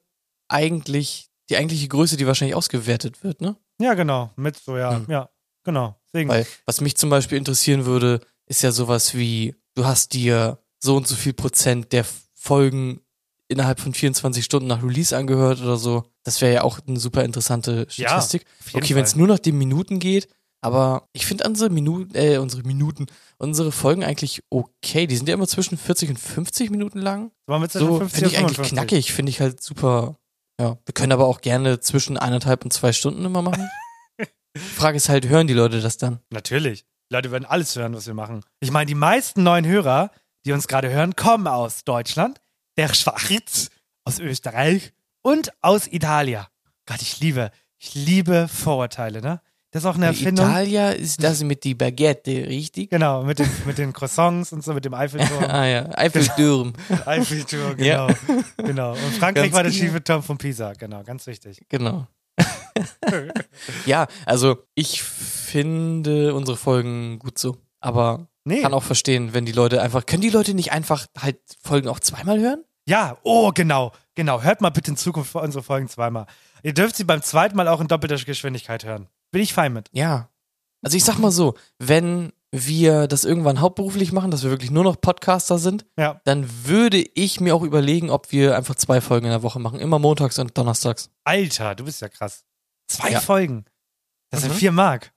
[0.48, 3.56] eigentlich, die eigentliche Größe, die wahrscheinlich ausgewertet wird, ne?
[3.82, 4.32] Ja, genau.
[4.36, 5.06] Mit so, ja, Hm.
[5.10, 5.30] ja,
[5.64, 5.96] genau.
[6.08, 6.30] Deswegen.
[6.30, 10.96] Weil, was mich zum Beispiel interessieren würde, ist ja sowas wie, du hast dir so
[10.96, 13.02] und so viel Prozent der Folgen
[13.48, 16.04] innerhalb von 24 Stunden nach Release angehört oder so.
[16.24, 18.46] Das wäre ja auch eine super interessante Ja, Statistik.
[18.66, 20.28] jeden okay, wenn es nur nach den Minuten geht,
[20.62, 23.06] aber ich finde unsere Minuten, äh, unsere Minuten,
[23.38, 25.08] unsere Folgen eigentlich okay.
[25.08, 27.32] Die sind ja immer zwischen 40 und 50 Minuten lang.
[27.46, 28.72] Waren So 50 finde ich eigentlich 55.
[28.72, 30.18] knackig, finde ich halt super.
[30.60, 33.70] Ja, wir können aber auch gerne zwischen eineinhalb und zwei Stunden immer machen.
[34.20, 36.20] Die Frage ist halt, hören die Leute das dann?
[36.32, 36.86] Natürlich.
[37.10, 38.42] Die Leute werden alles hören, was wir machen.
[38.60, 40.12] Ich meine, die meisten neuen Hörer,
[40.46, 42.42] die uns gerade hören, kommen aus Deutschland,
[42.76, 43.70] der Schweiz,
[44.04, 46.46] aus Österreich und aus Italien.
[46.86, 49.42] Gott, ich liebe, ich liebe Vorurteile, ne?
[49.72, 50.48] Das ist auch eine Erfindung.
[50.48, 52.90] Italia ist das mit die Baguette, richtig?
[52.90, 55.44] Genau, mit den, mit den Croissants und so, mit dem Eiffelturm.
[55.48, 56.74] ah ja, Eiffelturm.
[57.06, 58.08] Eiffelturm, genau.
[58.58, 58.92] genau.
[58.92, 59.84] Und Frankreich Ganz war der genau.
[59.84, 61.66] schiefe Turm von Pisa, genau, ganz wichtig.
[61.68, 62.08] Genau.
[63.86, 65.04] ja, also ich
[65.48, 67.58] finde unsere Folgen gut so.
[67.80, 68.62] Aber Nee.
[68.62, 70.06] kann auch verstehen, wenn die Leute einfach.
[70.06, 72.64] Können die Leute nicht einfach halt Folgen auch zweimal hören?
[72.88, 74.42] Ja, oh, genau, genau.
[74.42, 76.26] Hört mal bitte in Zukunft unsere Folgen zweimal.
[76.64, 79.08] Ihr dürft sie beim zweiten Mal auch in doppelter Geschwindigkeit hören.
[79.32, 79.90] Bin ich fein mit.
[79.92, 80.30] Ja.
[80.82, 84.86] Also ich sag mal so, wenn wir das irgendwann hauptberuflich machen, dass wir wirklich nur
[84.86, 86.22] noch Podcaster sind, Ja.
[86.24, 89.82] dann würde ich mir auch überlegen, ob wir einfach zwei Folgen in der Woche machen.
[89.82, 91.10] Immer montags und donnerstags.
[91.26, 92.46] Alter, du bist ja krass.
[92.88, 93.20] Zwei Ja.
[93.20, 93.66] Folgen.
[94.30, 94.58] Das sind Mhm.
[94.58, 95.12] vier Mark.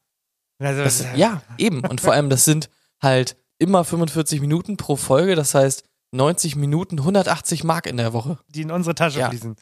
[0.61, 1.81] Also, Das, ja, eben.
[1.89, 2.71] Und vor allem, das sind
[3.03, 5.35] halt immer 45 Minuten pro Folge.
[5.35, 8.39] Das heißt 90 Minuten, 180 Mark in der Woche.
[8.49, 9.29] Die in unsere Tasche Ja.
[9.31, 9.57] fließen.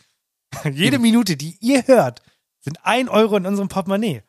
[0.72, 2.22] Jede Minute, die ihr hört,
[2.60, 4.22] sind ein Euro in unserem Portemonnaie.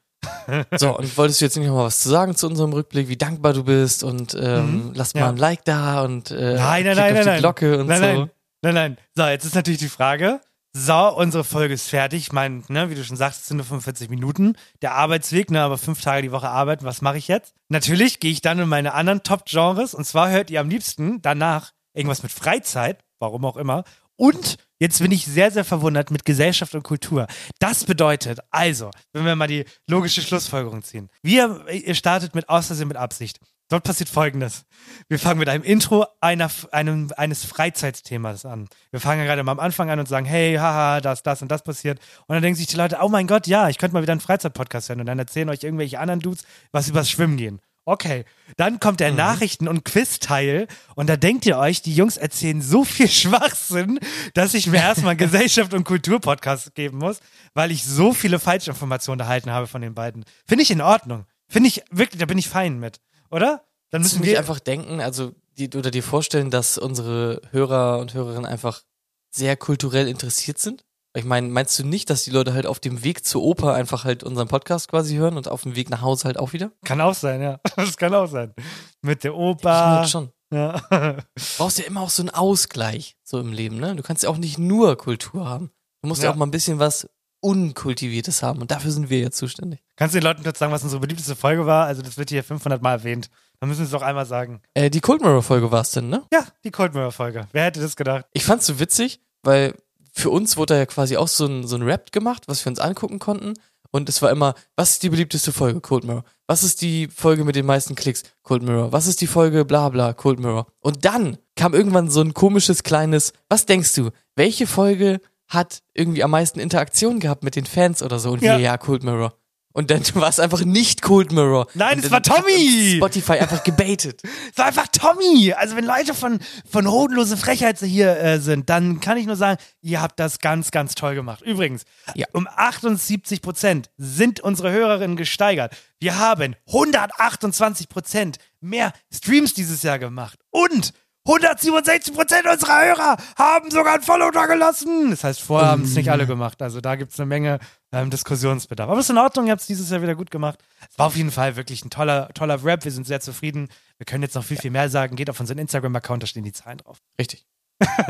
[0.78, 3.16] So, und wolltest du jetzt nicht noch mal was zu sagen zu unserem Rückblick, wie
[3.16, 4.92] dankbar du bist und ähm, Mhm.
[4.96, 5.30] lass mal Ja.
[5.30, 7.40] ein Like da und äh, Nein, nein, klick nein, auf die.
[7.40, 8.06] Glocke und nein, so.
[8.06, 8.30] nein,
[8.62, 8.98] nein, nein.
[9.16, 10.42] So, jetzt ist natürlich die Frage.
[10.72, 12.22] So, unsere Folge ist fertig.
[12.22, 14.56] Ich meine, ne, wie du schon sagst, es sind nur 45 Minuten.
[14.84, 16.86] Der Arbeitsweg, ne, aber fünf Tage die Woche arbeiten.
[16.86, 17.56] Was mache ich jetzt?
[17.70, 19.96] Natürlich gehe ich dann in meine anderen Top-Genres.
[19.96, 23.84] Und zwar hört ihr am liebsten danach irgendwas mit Freizeit, warum auch immer.
[24.16, 27.26] Und jetzt bin ich sehr, sehr verwundert mit Gesellschaft und Kultur.
[27.60, 31.10] Das bedeutet, also, wenn wir mal die logische Schlussfolgerung ziehen.
[31.24, 33.40] Wir, ihr startet mit Außersehen mit Absicht.
[33.70, 34.66] Dort passiert folgendes.
[35.10, 38.68] Wir fangen mit einem Intro einer, einem, eines Freizeitthemas an.
[38.90, 41.52] Wir fangen ja gerade mal am Anfang an und sagen, hey, haha, das, das und
[41.52, 42.00] das passiert.
[42.26, 44.22] Und dann denken sich die Leute, oh mein Gott, ja, ich könnte mal wieder einen
[44.22, 45.02] Freizeit-Podcast hören.
[45.02, 47.62] Und dann erzählen euch irgendwelche anderen Dudes, was übers Schwimmen gehen.
[47.86, 48.26] Okay,
[48.58, 52.84] dann kommt der Nachrichten- und Quiz-Teil und da denkt ihr euch, die Jungs erzählen so
[52.84, 54.00] viel Schwachsinn,
[54.34, 57.20] dass ich mir erstmal Gesellschaft- und Kultur-Podcast geben muss,
[57.54, 60.24] weil ich so viele Falschinformationen erhalten habe von den beiden.
[60.48, 61.26] Finde ich in Ordnung.
[61.48, 63.00] Finde ich wirklich, da bin ich fein mit,
[63.32, 63.64] oder?
[63.92, 68.46] Dann Müssen wir einfach denken, also die, oder dir vorstellen, dass unsere Hörer und Hörerinnen
[68.46, 68.84] einfach
[69.32, 70.86] sehr kulturell interessiert sind?
[71.16, 74.06] Ich meine, meinst du nicht, dass die Leute halt auf dem Weg zur Oper einfach
[74.06, 76.72] halt unseren Podcast quasi hören und auf dem Weg nach Hause halt auch wieder?
[76.86, 77.60] Kann auch sein, ja.
[77.76, 78.54] Das kann auch sein.
[79.02, 79.90] Mit der Ich Oper.
[79.96, 80.32] merk schon.
[80.54, 80.80] Ja.
[80.92, 81.24] Du
[81.58, 83.96] brauchst ja immer auch so einen Ausgleich so im Leben, ne?
[83.96, 85.72] Du kannst ja auch nicht nur Kultur haben.
[86.04, 86.34] Du musst ja, Ja.
[86.34, 87.10] auch mal ein bisschen was
[87.42, 89.82] Unkultiviertes haben und dafür sind wir ja zuständig.
[89.96, 91.86] Kannst du den Leuten kurz sagen, was unsere beliebteste Folge war?
[91.86, 93.30] Also, das wird hier 500 Mal erwähnt.
[93.60, 94.62] Dann müssen wir es doch einmal sagen.
[94.74, 96.24] Äh, die Cold Mirror Folge war es denn, ne?
[96.32, 97.48] Ja, die Cold Mirror Folge.
[97.52, 98.26] Wer hätte das gedacht?
[98.34, 99.76] Ich fand's so witzig, weil
[100.14, 102.70] für uns wurde da ja quasi auch so ein, so ein Rap gemacht, was wir
[102.70, 103.54] uns angucken konnten.
[103.92, 105.82] Und es war immer, was ist die beliebteste Folge?
[105.82, 106.24] Cold Mirror.
[106.48, 108.24] Was ist die Folge mit den meisten Klicks?
[108.44, 108.92] Cold Mirror.
[108.92, 110.14] Was ist die Folge bla bla?
[110.14, 110.68] Cold Mirror.
[110.80, 115.20] Und dann kam irgendwann so ein komisches kleines, was denkst du, welche Folge
[115.50, 118.32] hat irgendwie am meisten Interaktion gehabt mit den Fans oder so?
[118.32, 118.54] Und Ja.
[118.58, 119.34] wir, ja, Cold Mirror.
[119.72, 121.68] Und dann war es einfach nicht Cold Mirror.
[121.76, 122.96] Nein, es war Tommy!
[122.98, 124.22] Spotify einfach gebaitet.
[124.52, 125.54] Es war einfach Tommy.
[125.54, 126.40] Also wenn Leute von,
[126.70, 130.72] von hodenlose Frechheit hier äh, sind, dann kann ich nur sagen, ihr habt das ganz,
[130.72, 131.42] ganz toll gemacht.
[131.44, 131.84] Übrigens,
[132.16, 132.26] Ja.
[132.34, 135.76] um 78 Prozent sind unsere Hörerinnen gesteigert.
[136.00, 140.40] Wir haben 128 Prozent mehr Streams dieses Jahr gemacht.
[140.50, 140.94] Und
[141.30, 145.12] 167 Prozent unserer Hörer haben sogar ein Follow da gelassen.
[145.12, 146.60] Das heißt, vorher haben es nicht alle gemacht.
[146.62, 147.60] Also da gibt es eine Menge
[147.92, 148.90] ähm, Diskussionsbedarf.
[148.90, 150.60] Aber ist in Ordnung, ihr habt es dieses Jahr wieder gut gemacht.
[150.90, 152.84] Es war auf jeden Fall wirklich ein toller, toller Rap.
[152.84, 153.70] Wir sind sehr zufrieden.
[153.98, 155.16] Wir können jetzt noch viel, viel mehr sagen.
[155.16, 156.98] Geht auf unseren Instagram-Account, da stehen die Zahlen drauf.
[157.20, 157.46] Richtig.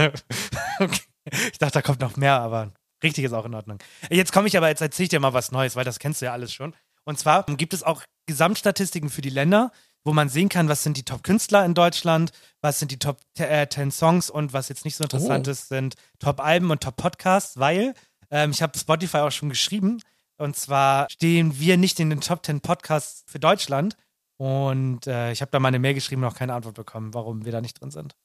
[0.80, 1.02] okay.
[1.52, 2.72] Ich dachte, da kommt noch mehr, aber
[3.04, 3.80] richtig ist auch in Ordnung.
[4.10, 6.26] Jetzt komme ich aber, jetzt erzähle ich dir mal was Neues, weil das kennst du
[6.26, 6.74] ja alles schon.
[7.04, 9.72] Und zwar gibt es auch Gesamtstatistiken für die Länder,
[10.04, 12.32] wo man sehen kann, was sind die Top-Künstler in Deutschland,
[12.62, 15.52] was sind die Top äh, 10 Songs und was jetzt nicht so interessant Oh.
[15.52, 17.94] ist, sind Top-Alben und Top-Podcasts, weil
[18.32, 20.00] ähm, ich habe Spotify auch schon geschrieben.
[20.38, 23.98] Und zwar stehen wir nicht in den Top 10 Podcasts für Deutschland.
[24.38, 27.44] Und äh, ich habe da mal eine Mail geschrieben und auch keine Antwort bekommen, warum
[27.44, 28.16] wir da nicht drin sind.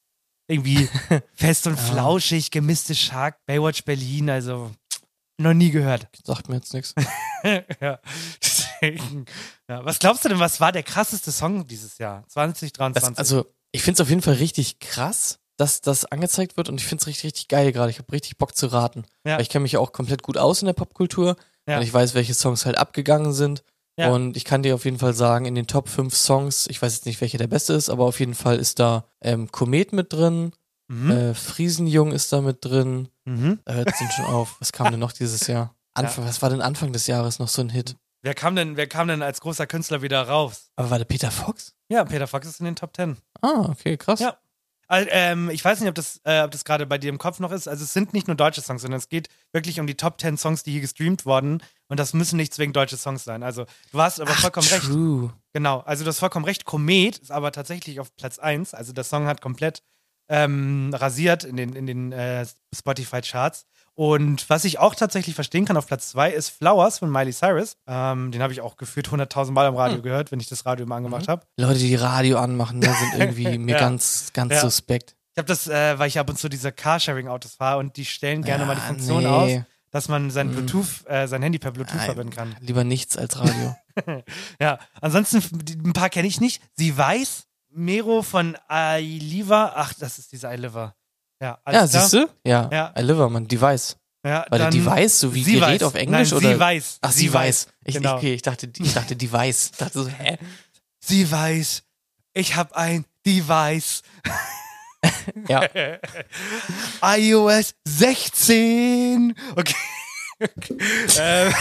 [0.47, 0.89] Irgendwie
[1.35, 1.83] fest und Ja.
[1.83, 4.71] flauschig, gemisste Shark, Baywatch Berlin, also
[5.39, 6.07] noch nie gehört.
[6.25, 6.95] Sagt mir jetzt nichts.
[7.81, 7.99] ja.
[8.93, 9.25] Deswegen,
[9.69, 9.85] ja.
[9.85, 12.25] Was glaubst du denn, was war der krasseste Song dieses Jahr?
[12.29, 13.09] 2023.
[13.11, 16.81] Das, also, ich finde es auf jeden Fall richtig krass, dass das angezeigt wird und
[16.81, 17.91] ich finde es richtig, richtig geil gerade.
[17.91, 19.05] Ich habe richtig Bock zu raten.
[19.25, 19.35] Ja.
[19.37, 21.37] Weil ich kenne mich ja auch komplett gut aus in der Popkultur
[21.69, 21.77] Ja.
[21.77, 23.63] und ich weiß, welche Songs halt abgegangen sind.
[23.97, 24.11] Ja.
[24.11, 26.93] Und ich kann dir auf jeden Fall sagen, in den Top 5 Songs, ich weiß
[26.95, 30.13] jetzt nicht, welcher der beste ist, aber auf jeden Fall ist da ähm, Komet mit
[30.13, 30.53] drin,
[30.89, 31.11] Mhm.
[31.11, 33.09] äh, Friesenjung ist da mit drin.
[33.25, 33.59] Mhm.
[33.65, 34.57] Es denn schon auf.
[34.61, 35.75] Was kam denn noch dieses Jahr?
[35.95, 37.97] Anfang, Was war denn Anfang des Jahres noch so ein Hit?
[38.25, 40.71] Wer kam denn, wer kam denn als großer Künstler wieder raus?
[40.77, 41.75] Aber war der Peter Fox?
[41.91, 43.19] Ja, Peter Fox ist in den Top 10.
[43.43, 44.19] Ah, okay, krass.
[44.19, 44.39] Ja.
[44.89, 47.39] Al- ähm, ich weiß nicht, ob das, äh, ob das gerade bei dir im Kopf
[47.39, 47.69] noch ist.
[47.69, 50.39] Also es sind nicht nur deutsche Songs, sondern es geht wirklich um die Top 10
[50.39, 51.63] Songs, die hier gestreamt wurden.
[51.89, 53.43] Und das müssen nicht zwingend deutsche Songs sein.
[53.43, 54.85] Also du hast aber Ach, vollkommen recht.
[54.85, 55.31] true.
[55.53, 56.65] Genau, also du hast vollkommen recht.
[56.65, 58.73] Komet ist aber tatsächlich auf Platz 1.
[58.73, 59.83] Also der Song hat komplett
[60.31, 63.67] ähm, rasiert in den, in den äh, Spotify-Charts.
[63.97, 67.77] Und was ich auch tatsächlich verstehen kann auf Platz 2 ist Flowers von Miley Cyrus.
[67.87, 69.81] Ähm, den habe ich auch gefühlt 100.000 Mal am Hm.
[69.81, 71.47] Radio gehört, wenn ich das Radio immer angemacht habe.
[71.57, 73.79] Leute, die Radio anmachen, ne, sind irgendwie mir Ja.
[73.79, 74.61] ganz, ganz Ja.
[74.61, 75.15] suspekt.
[75.33, 78.43] Ich habe das, äh, weil ich ab und zu diese Carsharing-Autos fahre und die stellen
[78.43, 79.29] gerne Ja, mal die Funktion nee.
[79.29, 79.51] aus,
[79.91, 80.53] dass man sein Mhm.
[80.53, 82.57] Bluetooth, äh, sein Handy per Bluetooth Nein, verbinden kann.
[82.61, 83.77] Lieber nichts als Radio.
[84.61, 85.41] ja, ansonsten
[85.85, 86.61] ein paar kenne ich nicht.
[86.75, 89.73] Sie weiß, Mero von iLiver.
[89.77, 90.95] Ach, das ist diese iLiver.
[91.41, 92.29] Ja, ja, siehst du?
[92.47, 92.95] Ja, Ja.
[92.99, 93.97] I live, man, Device.
[94.27, 95.83] Ja, Weil dann- Device, so wie sie Gerät weiß.
[95.83, 96.49] auf Englisch Nein, oder?
[96.55, 96.99] Sie weiß.
[97.03, 97.67] Ach, sie, weiß.
[97.85, 98.13] Ich, genau.
[98.13, 99.71] ich, okay, ich dachte, ich dachte Device.
[99.73, 100.39] Ich dachte so, hä?
[101.01, 101.83] Sie weiß,
[102.33, 104.03] ich habe ein Device.
[105.49, 105.63] Ja.
[107.03, 109.35] iOS 16.
[109.57, 109.75] Okay.
[111.21, 111.53] Ähm,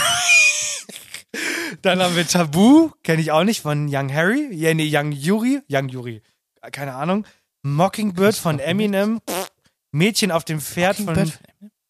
[1.82, 4.48] Dann haben wir Tabu, kenne ich auch nicht, von Young Harry.
[4.54, 5.60] Ja, nee, Young Yuri.
[5.70, 6.22] Young Yuri.
[6.72, 7.26] Keine Ahnung.
[7.62, 9.20] Mockingbird von Eminem.
[9.94, 11.32] Mädchen auf dem Pferd von,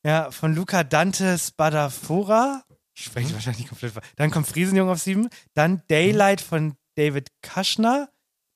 [0.05, 2.63] ja, von Luca Dante Spadafora.
[2.97, 3.93] Ich spreche wahrscheinlich komplett.
[3.93, 4.07] falsch.
[4.17, 5.29] Dann kommt Friesenjung auf sieben.
[5.55, 8.09] Dann Daylight von David Kushner.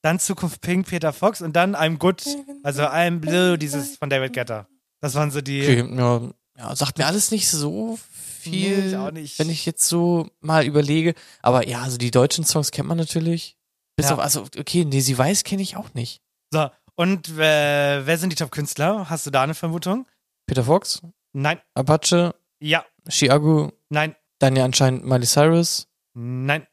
[0.02, 1.40] Dann Zukunft Pink, Peter Fox.
[1.40, 2.24] Und dann I'm Good,
[2.62, 4.68] also I'm Blue, dieses von David Guetta.
[5.00, 5.62] Das waren so die.
[5.62, 6.20] Okay, ja,
[6.56, 7.98] ja, sagt mir alles nicht so
[8.40, 9.38] viel, Nee, ich auch nicht.
[9.38, 11.14] wenn ich jetzt so mal überlege.
[11.42, 13.56] Aber ja, also die deutschen Songs kennt man natürlich.
[13.96, 14.14] Bis Ja.
[14.14, 16.20] auf, also okay, nee, sie weiß kenne ich auch nicht.
[16.52, 16.68] So,
[16.98, 19.08] und äh, wer sind die Top-Künstler?
[19.08, 20.06] Hast du da eine Vermutung?
[20.46, 21.00] Peter Fox,
[21.32, 21.60] Nein.
[21.74, 22.84] Apache, Ja.
[23.08, 24.14] Chiago, Nein.
[24.38, 25.86] dann ja anscheinend Miley Cyrus.
[26.14, 26.66] Nein.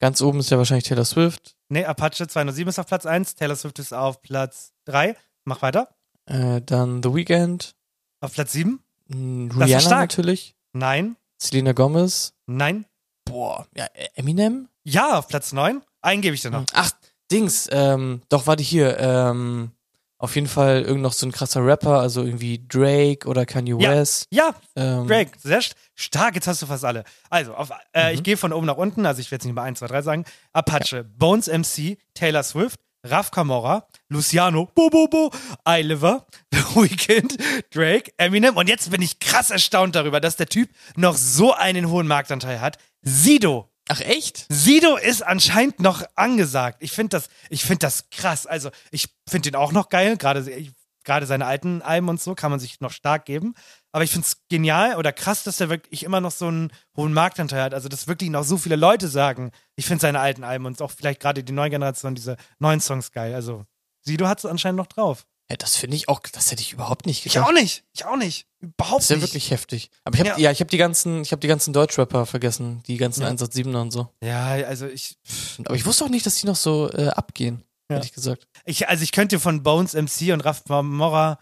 [0.00, 1.56] Ganz oben ist ja wahrscheinlich Taylor Swift.
[1.68, 5.16] Nee, Apache 207 ist auf Platz 1, Taylor Swift ist auf Platz 3.
[5.44, 5.88] Mach weiter.
[6.26, 7.74] Äh, dann The Weeknd.
[8.20, 8.78] Auf Platz 7?
[9.08, 10.54] Mm, Das ist Rihanna natürlich.
[10.72, 11.16] Nein.
[11.38, 12.34] Selena Gomez.
[12.46, 12.86] Nein.
[13.24, 14.68] Boah, ja, Eminem?
[14.84, 15.82] Ja, auf Platz 9.
[16.02, 16.64] Einen gebe ich dir noch.
[16.74, 16.92] Ach,
[17.30, 19.72] Dings, ähm, doch, warte hier, ähm,
[20.18, 23.90] auf jeden Fall irgend noch so ein krasser Rapper, also irgendwie Drake oder Kanye Ja.
[23.90, 24.26] West.
[24.30, 27.04] Ja, Ähm, Drake, sehr st- stark, jetzt hast du fast alle.
[27.28, 29.64] Also, auf, äh, ich gehe von oben nach unten, also ich werde jetzt nicht mal
[29.64, 30.24] 1, 2, 3 sagen.
[30.54, 35.30] Apache, Bones MC, Taylor Swift, Raf Camora, Luciano, Bo Bo Bo,
[35.68, 37.36] iLiver, The Weeknd,
[37.74, 41.90] Drake, Eminem und jetzt bin ich krass erstaunt darüber, dass der Typ noch so einen
[41.90, 42.78] hohen Marktanteil hat.
[43.02, 43.68] Sido.
[43.88, 44.46] Ach echt?
[44.48, 46.78] Sido ist anscheinend noch angesagt.
[46.82, 48.46] Ich finde das, ich das krass.
[48.46, 50.16] Also ich finde den auch noch geil.
[50.16, 53.54] Gerade seine alten Alben und so kann man sich noch stark geben.
[53.92, 57.12] Aber ich finde es genial oder krass, dass er wirklich immer noch so einen hohen
[57.12, 57.74] Marktanteil hat.
[57.74, 60.90] Also dass wirklich noch so viele Leute sagen, ich finde seine alten Alben und auch
[60.90, 63.34] vielleicht gerade die neue Generation diese neuen Songs geil.
[63.34, 63.64] Also
[64.00, 65.26] Sido hat es anscheinend noch drauf.
[65.48, 67.48] Ja, das finde ich auch, das hätte ich überhaupt nicht Ich gedacht.
[67.48, 67.84] auch nicht.
[67.94, 68.46] Ich auch nicht.
[68.58, 69.22] Überhaupt Das ist ja nicht.
[69.26, 69.90] wirklich heftig.
[70.04, 70.36] Aber ich habe Ja.
[70.38, 70.50] ja.
[70.50, 73.28] ich habe die ganzen, ich habe die ganzen Deutschrapper vergessen, die ganzen Ja.
[73.28, 74.08] 187er und so.
[74.22, 75.16] Ja, also ich.
[75.64, 77.96] Aber ich wusste auch nicht, dass die noch so äh, abgehen, Ja.
[77.96, 78.48] ehrlich gesagt.
[78.64, 81.38] Ich, also ich könnte von Bones MC und Raf Mora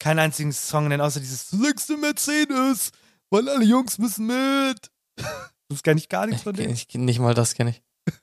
[0.00, 2.90] keinen einzigen Song nennen, außer dieses Sechste Mercedes,
[3.30, 4.90] weil alle Jungs müssen mit.
[5.70, 6.74] Das kann ich gar nichts von denen.
[6.74, 7.82] Ich, nicht mal das kenne ich.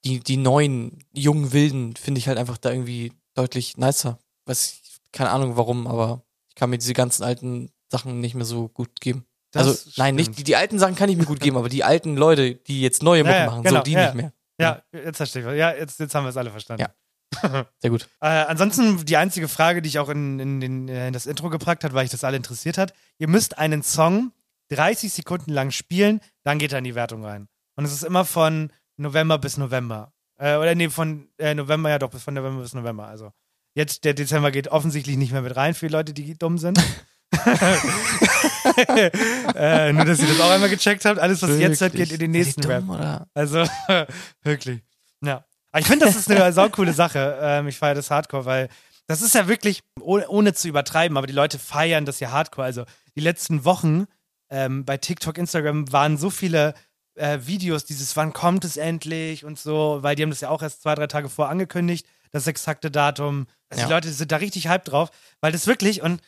[0.04, 4.18] die, die neuen, jungen Wilden, finde ich halt einfach da irgendwie deutlich nicer.
[4.46, 6.24] Weiß ich, keine Ahnung warum, aber
[6.58, 9.24] kann mir diese ganzen alten Sachen nicht mehr so gut geben.
[9.52, 10.16] Das also, nein, stimmt.
[10.16, 12.82] nicht, die, die alten Sachen kann ich mir gut geben, aber die alten Leute, die
[12.82, 14.32] jetzt neue Ja, ja, machen, genau, so, die ja, nicht mehr.
[14.60, 15.58] Ja, jetzt verstehe ich.
[15.58, 16.82] Ja, jetzt, jetzt haben wir es alle verstanden.
[16.82, 17.66] Ja.
[17.78, 18.08] Sehr gut.
[18.20, 21.48] Äh, ansonsten die einzige Frage, die ich auch in, in, in, äh, in das Intro
[21.48, 22.92] gepackt hat, weil ich das alle interessiert hat.
[23.18, 24.32] Ihr müsst einen Song
[24.70, 27.48] 30 Sekunden lang spielen, dann geht er in die Wertung rein.
[27.76, 30.12] Und es ist immer von November bis November.
[30.38, 33.06] Äh, oder nee, von äh, November, ja doch, bis von November bis November.
[33.06, 33.32] Also
[33.74, 36.80] jetzt, der Dezember geht offensichtlich nicht mehr mit rein für die Leute, die dumm sind.
[39.54, 41.18] äh, nur, dass ihr das auch einmal gecheckt habt.
[41.18, 42.86] Alles, was ihr jetzt hört, geht in den nächsten Seid ihr Rap.
[42.86, 43.26] dumm, oder?
[43.34, 43.64] Also,
[44.42, 44.80] wirklich.
[45.22, 45.44] Ja.
[45.70, 47.38] Aber ich finde, das ist eine saukoole Sache.
[47.40, 48.68] Ähm, ich feiere das Hardcore, weil
[49.06, 52.66] das ist ja wirklich, ohne, ohne zu übertreiben, aber die Leute feiern das ja Hardcore.
[52.66, 54.06] Also, die letzten Wochen
[54.50, 56.74] ähm, bei TikTok, Instagram waren so viele
[57.14, 60.62] äh, Videos, dieses Wann kommt es endlich und so, weil die haben das ja auch
[60.62, 63.46] erst zwei, drei Tage vor angekündigt, das exakte Datum.
[63.70, 63.96] Also, die Ja.
[63.96, 65.10] Leute sind da richtig hype drauf,
[65.40, 66.20] weil das wirklich und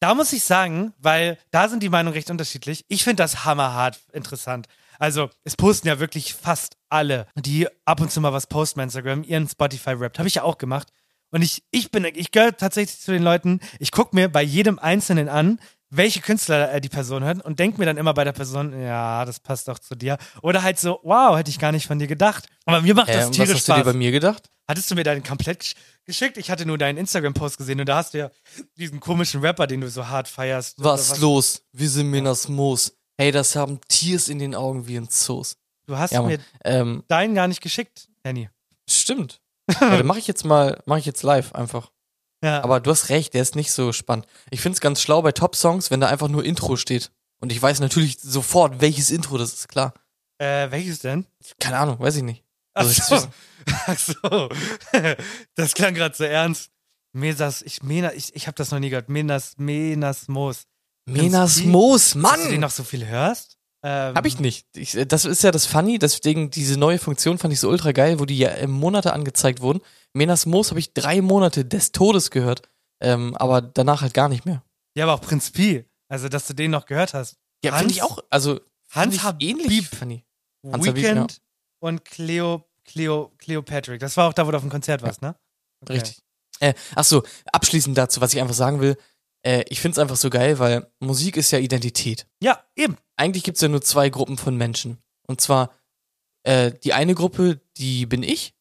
[0.00, 2.84] da muss ich sagen, weil da sind die Meinungen recht unterschiedlich.
[2.88, 4.66] Ich finde das hammerhart interessant.
[4.98, 8.84] Also, es posten ja wirklich fast alle, die ab und zu mal was posten bei
[8.84, 10.18] Instagram, ihren Spotify-Rap.
[10.18, 10.88] Habe ich ja auch gemacht.
[11.30, 14.78] Und ich, ich bin, ich gehöre tatsächlich zu den Leuten, ich gucke mir bei jedem
[14.78, 18.32] Einzelnen an, welche Künstler äh, die Person hört und denke mir dann immer bei der
[18.32, 20.18] Person, ja, das passt doch zu dir.
[20.42, 22.48] Oder halt so, wow, hätte ich gar nicht von dir gedacht.
[22.64, 23.92] Aber mir macht das Ähm, was tierisch hast du dir Spaß.
[23.92, 24.50] bei mir gedacht?
[24.68, 26.36] Hattest du mir deinen komplett gesch- geschickt?
[26.38, 28.30] Ich hatte nur deinen Instagram-Post gesehen und da hast du ja
[28.76, 30.82] diesen komischen Rapper, den du so hart feierst.
[30.82, 31.62] Was, Oder los?
[31.72, 32.92] Wir sind Minas Moos.
[33.18, 35.56] Hey, das haben Tiers in den Augen wie ein Zoos.
[35.86, 38.48] Du hast Ja, mir Ähm, deinen gar nicht geschickt, Danny.
[38.88, 39.40] stimmt.
[39.80, 41.90] ja, dann mache ich jetzt mal, mache ich jetzt live einfach.
[42.42, 42.62] Ja.
[42.64, 44.26] Aber du hast recht, der ist nicht so spannend.
[44.50, 47.12] Ich find's ganz schlau bei Top-Songs, wenn da einfach nur Intro steht.
[47.40, 49.94] Und ich weiß natürlich sofort, welches Intro das ist, klar.
[50.38, 51.26] Äh, welches denn?
[51.60, 52.41] Keine Ahnung, weiß ich nicht.
[52.74, 53.28] Ach so.
[53.86, 54.48] Ach so.
[55.54, 56.70] Das klang gerade so ernst.
[57.14, 59.08] Mesas, ich, Mena, ich, ich habe das noch nie gehört.
[59.08, 60.64] Menas, Menas Moos.
[61.04, 61.62] Menas?
[61.62, 62.48] Moos, Dass du Mann!
[62.48, 63.58] den noch so viel hörst?
[63.84, 64.66] Ähm, Hab ich nicht.
[64.76, 68.20] Ich, das ist ja das Funny, deswegen diese neue Funktion fand ich so ultra geil,
[68.20, 69.80] wo die ja im Monate angezeigt wurden.
[70.14, 72.62] Menas Moos habe ich drei Monate des Todes gehört,
[73.00, 74.62] ähm, aber danach halt gar nicht mehr.
[74.96, 75.84] Ja, aber auch Prinz Pi.
[76.08, 77.36] Also, dass du den noch gehört hast.
[77.64, 78.60] Ja, finde ich auch, also
[78.90, 80.24] Hans ich ähnlich funny.
[80.64, 81.42] Hans Habib, Weekend
[81.82, 84.00] und Cleo, Cleo, Cleo Patrick.
[84.00, 85.34] Das war auch da, wo du auf dem Konzert warst, ne?
[85.80, 85.94] Okay.
[85.94, 86.22] Richtig.
[86.60, 88.96] Äh, ach so, abschließend dazu, was ich einfach sagen will.
[89.44, 92.28] Äh, ich find's einfach so geil, weil Musik ist ja Identität.
[92.40, 92.96] Ja, eben.
[93.16, 94.98] Eigentlich gibt's ja nur zwei Gruppen von Menschen.
[95.26, 95.72] Und zwar
[96.44, 98.54] äh, die eine Gruppe, die bin ich.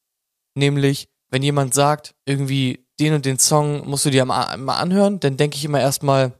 [0.56, 5.20] Nämlich, wenn jemand sagt, irgendwie den und den Song musst du dir mal, mal anhören,
[5.20, 6.34] dann denke ich immer erstmal,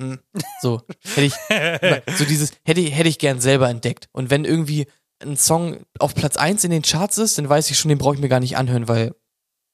[0.00, 0.18] hm,
[0.62, 0.80] so,
[1.14, 1.34] hätte ich,
[2.16, 4.08] so dieses, hätte, hätte ich gern selber entdeckt.
[4.12, 4.86] Und wenn irgendwie
[5.22, 8.14] ein Song auf Platz 1 in den Charts ist, dann weiß ich schon, den brauche
[8.14, 9.14] ich mir gar nicht anhören, weil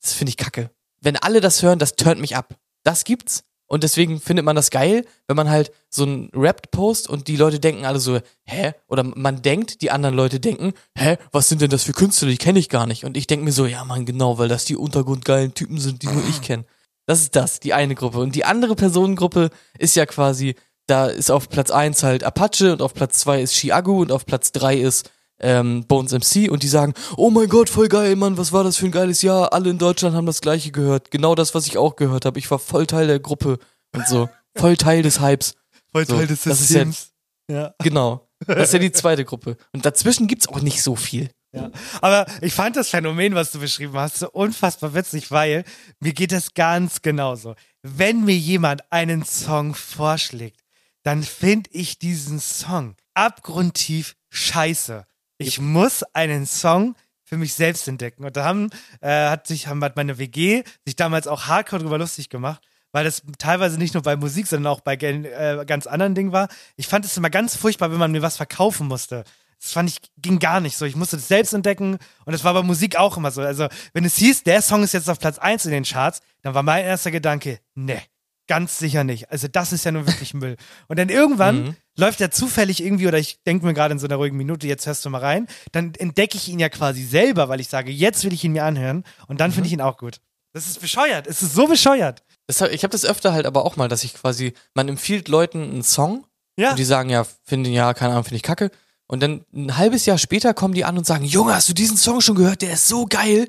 [0.02, 0.70] das finde ich kacke.
[1.00, 2.56] Wenn alle das hören, das turnt mich ab.
[2.82, 3.42] Das gibt's.
[3.68, 7.58] Und deswegen findet man das geil, wenn man halt so ein Rap-Post und die Leute
[7.58, 8.74] denken alle so, hä?
[8.86, 11.16] Oder man denkt, die anderen Leute denken, hä?
[11.32, 12.28] Was sind denn das für Künstler?
[12.28, 13.04] Die kenne ich gar nicht.
[13.04, 16.06] Und ich denke mir so, ja, Mann, genau, weil das die untergrundgeilen Typen sind, die
[16.06, 16.64] nur ich kenne.
[17.06, 18.18] Das ist das, die eine Gruppe.
[18.18, 20.54] Und die andere Personengruppe ist ja quasi,
[20.86, 24.26] da ist auf Platz 1 halt Apache und auf Platz 2 ist Chiagu und auf
[24.26, 25.10] Platz 3 ist
[25.40, 28.76] ähm, Bones MC und die sagen, oh mein Gott, voll geil, Mann, was war das
[28.76, 29.52] für ein geiles Jahr?
[29.52, 31.10] Alle in Deutschland haben das gleiche gehört.
[31.10, 32.38] Genau das, was ich auch gehört habe.
[32.38, 33.58] Ich war voll Teil der Gruppe
[33.94, 34.28] und so.
[34.56, 35.54] Voll Teil des Hypes.
[35.92, 37.10] Voll So, Teil des das ist ja- Systems.
[37.50, 37.74] Ja.
[37.82, 38.26] Genau.
[38.46, 39.56] Das ist ja die zweite Gruppe.
[39.72, 41.30] Und dazwischen gibt's auch nicht so viel.
[41.52, 41.70] Ja.
[42.00, 45.64] Aber ich fand das Phänomen, was du beschrieben hast, so unfassbar witzig, weil
[46.00, 47.54] mir geht es ganz genauso.
[47.82, 50.60] Wenn mir jemand einen Song vorschlägt,
[51.02, 55.04] dann finde ich diesen Song abgrundtief scheiße.
[55.38, 58.24] Ich muss einen Song für mich selbst entdecken.
[58.24, 58.70] Und da haben,
[59.00, 62.62] äh, hat sich, haben, hat meine WG sich damals auch hardcore drüber lustig gemacht,
[62.92, 66.48] weil das teilweise nicht nur bei Musik, sondern auch bei äh, ganz anderen Dingen war.
[66.76, 69.24] Ich fand es immer ganz furchtbar, wenn man mir was verkaufen musste.
[69.60, 70.84] Das fand ich, ging gar nicht so.
[70.84, 73.40] Ich musste das selbst entdecken und das war bei Musik auch immer so.
[73.40, 76.54] Also, wenn es hieß, der Song ist jetzt auf Platz 1 in den Charts, dann
[76.54, 78.00] war mein erster Gedanke, ne,
[78.46, 79.30] ganz sicher nicht.
[79.30, 80.56] Also, das ist ja nun wirklich Müll.
[80.88, 81.76] Und dann irgendwann mhm.
[81.96, 84.86] läuft er zufällig irgendwie, oder ich denke mir gerade in so einer ruhigen Minute, jetzt
[84.86, 88.24] hörst du mal rein, dann entdecke ich ihn ja quasi selber, weil ich sage, jetzt
[88.24, 89.54] will ich ihn mir anhören und dann mhm.
[89.54, 90.20] finde ich ihn auch gut.
[90.52, 91.26] Das ist bescheuert.
[91.26, 92.22] Es ist so bescheuert.
[92.46, 95.62] Das, ich habe das öfter halt aber auch mal, dass ich quasi, man empfiehlt Leuten
[95.62, 96.24] einen Song
[96.56, 96.70] ja.
[96.70, 98.70] und die sagen, ja, finden ja, keine Ahnung, finde ich kacke.
[99.06, 101.96] Und dann ein halbes Jahr später kommen die an und sagen, Junge, hast du diesen
[101.96, 102.62] Song schon gehört?
[102.62, 103.48] Der ist so geil.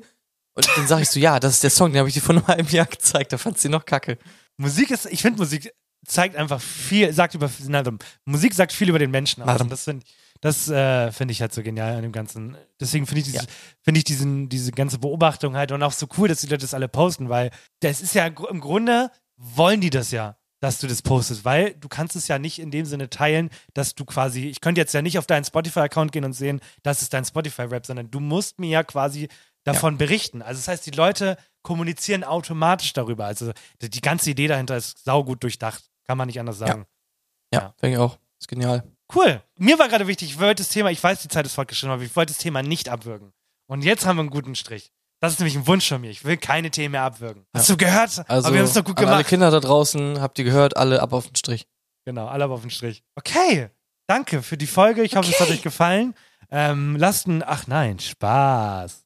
[0.54, 2.34] Und dann sage ich so, ja, das ist der Song, den habe ich dir vor
[2.34, 3.32] einem halben Jahr gezeigt.
[3.32, 4.18] Da fandst du noch kacke.
[4.58, 5.72] Musik ist, ich finde Musik
[6.06, 7.82] zeigt einfach viel, sagt über, na,
[8.24, 9.60] Musik sagt viel über den Menschen aus.
[9.60, 10.04] Und das finde
[10.40, 12.56] das äh, finde ich halt so genial an dem Ganzen.
[12.78, 13.48] Deswegen finde ich, dieses, ja.
[13.82, 16.74] find ich diesen, diese ganze Beobachtung halt und auch so cool, dass die Leute das
[16.74, 17.50] alle posten, weil
[17.80, 21.88] das ist ja im Grunde, wollen die das ja dass du das postest, weil du
[21.88, 25.02] kannst es ja nicht in dem Sinne teilen, dass du quasi, ich könnte jetzt ja
[25.02, 28.68] nicht auf deinen Spotify-Account gehen und sehen, das ist dein Spotify-Rap, sondern du musst mir
[28.68, 29.28] ja quasi
[29.64, 29.98] davon ja.
[29.98, 30.42] berichten.
[30.42, 31.36] Also das heißt, die Leute
[31.68, 33.26] kommunizieren automatisch darüber.
[33.26, 33.52] Also
[33.82, 35.84] die ganze Idee dahinter ist saugut durchdacht.
[36.06, 36.86] Kann man nicht anders sagen.
[37.52, 37.74] Ja, ja.
[37.82, 38.16] denke ich auch.
[38.40, 38.90] Ist genial.
[39.14, 39.42] Cool.
[39.58, 42.02] Mir war gerade wichtig, ich wollte das Thema, ich weiß, die Zeit ist fortgeschritten, aber
[42.02, 43.34] ich wollte das Thema nicht abwürgen.
[43.66, 44.92] Und jetzt haben wir einen guten Strich.
[45.20, 46.08] Das ist nämlich ein Wunsch von mir.
[46.08, 47.44] Ich will keine Themen mehr abwürgen.
[47.52, 48.24] Hast du gehört?
[48.30, 49.14] Also, Aber wir haben es doch gut gemacht.
[49.14, 50.78] Alle Kinder da draußen, habt ihr gehört?
[50.78, 51.66] Alle ab auf den Strich.
[52.06, 53.02] Genau, alle ab auf den Strich.
[53.14, 53.68] Okay,
[54.06, 55.02] danke für die Folge.
[55.02, 55.36] Ich hoffe, okay.
[55.38, 56.14] es hat euch gefallen.
[56.50, 59.04] Ähm, lasst ein, ach nein, Spaß.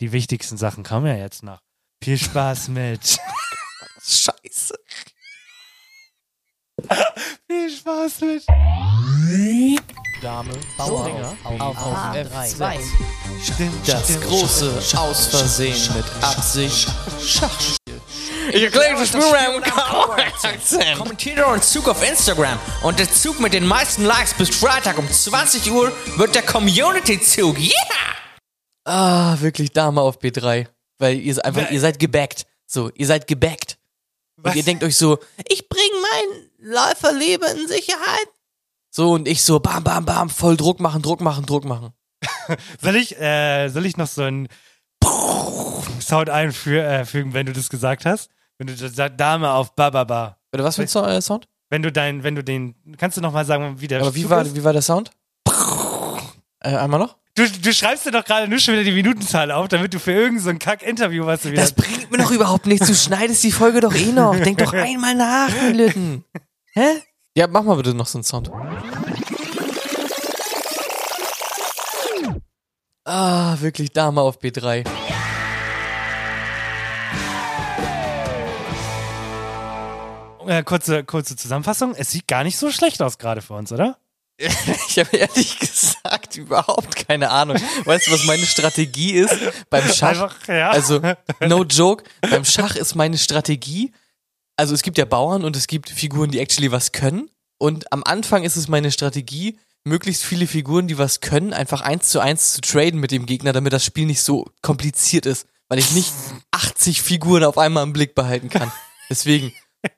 [0.00, 1.60] Die wichtigsten Sachen kommen ja jetzt noch.
[2.02, 3.18] Viel Spaß mit.
[4.02, 4.74] Scheiße.
[7.46, 8.44] Viel Spaß mit.
[10.22, 12.78] Dame Bauer auf, auf, auf F2.
[13.42, 16.88] Stimmt, das stimmt, große Schach, Aus Versehen Schach, mit Absicht
[17.20, 18.00] Schachspiel.
[18.52, 19.62] Ich erkläre das Spielraum
[20.96, 25.08] Kommentiere euren Zug auf Instagram und der Zug mit den meisten Likes bis Freitag um
[25.08, 27.58] 20 Uhr wird der Community-Zug.
[27.58, 27.72] Yeah!
[28.84, 30.66] Ah, wirklich Dame auf B3.
[30.98, 32.46] Weil ihr einfach, ihr seid gebackt.
[32.66, 33.78] So, ihr seid gebackt.
[34.42, 35.18] Und ihr denkt euch so,
[35.48, 38.28] ich bring mein Läuferleben in Sicherheit.
[38.90, 41.92] So, und ich so, bam, bam, bam, voll Druck machen, Druck machen, Druck machen.
[42.80, 44.48] soll ich, äh, soll ich noch so einen
[46.00, 48.30] Sound einfügen, wenn du das gesagt hast?
[48.58, 50.38] Wenn du sagst, Dame auf Bababa.
[50.52, 51.48] Oder was für ein äh, Sound?
[51.70, 54.28] Wenn du dein, wenn du den, kannst du noch mal sagen, wie der Aber wie
[54.28, 54.54] war, ist?
[54.54, 55.10] wie war der Sound?
[56.60, 57.16] Äh, einmal noch?
[57.38, 60.10] Du, du schreibst dir doch gerade nur schon wieder die Minutenzahl auf, damit du für
[60.10, 61.62] irgendein so ein Kack-Interview was du wieder.
[61.62, 62.88] Das bringt mir doch überhaupt nichts.
[62.88, 64.34] Du schneidest die Folge doch eh noch.
[64.34, 66.24] Denk doch einmal nach, Lütten.
[66.72, 67.00] Hä?
[67.36, 68.50] Ja, mach mal bitte noch so einen Sound.
[73.04, 74.84] Ah, wirklich Dame auf B3.
[80.44, 81.94] Äh, kurze, kurze Zusammenfassung.
[81.94, 83.96] Es sieht gar nicht so schlecht aus gerade für uns, oder?
[84.88, 87.56] Ich habe ehrlich gesagt überhaupt keine Ahnung.
[87.84, 89.34] Weißt du, was meine Strategie ist
[89.68, 90.10] beim Schach?
[90.10, 90.70] Einfach, ja.
[90.70, 91.00] Also,
[91.40, 93.92] no joke, beim Schach ist meine Strategie,
[94.56, 97.30] also es gibt ja Bauern und es gibt Figuren, die actually was können.
[97.58, 102.08] Und am Anfang ist es meine Strategie, möglichst viele Figuren, die was können, einfach eins
[102.08, 105.46] zu eins zu traden mit dem Gegner, damit das Spiel nicht so kompliziert ist.
[105.68, 106.12] Weil ich nicht
[106.50, 108.72] 80 Figuren auf einmal im Blick behalten kann.
[109.10, 109.52] Deswegen,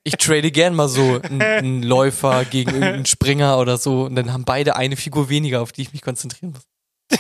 [0.05, 4.45] ich trade gern mal so einen, Läufer gegen irgendeinen Springer oder so und dann haben
[4.45, 6.67] beide eine Figur weniger, auf die ich mich konzentrieren muss.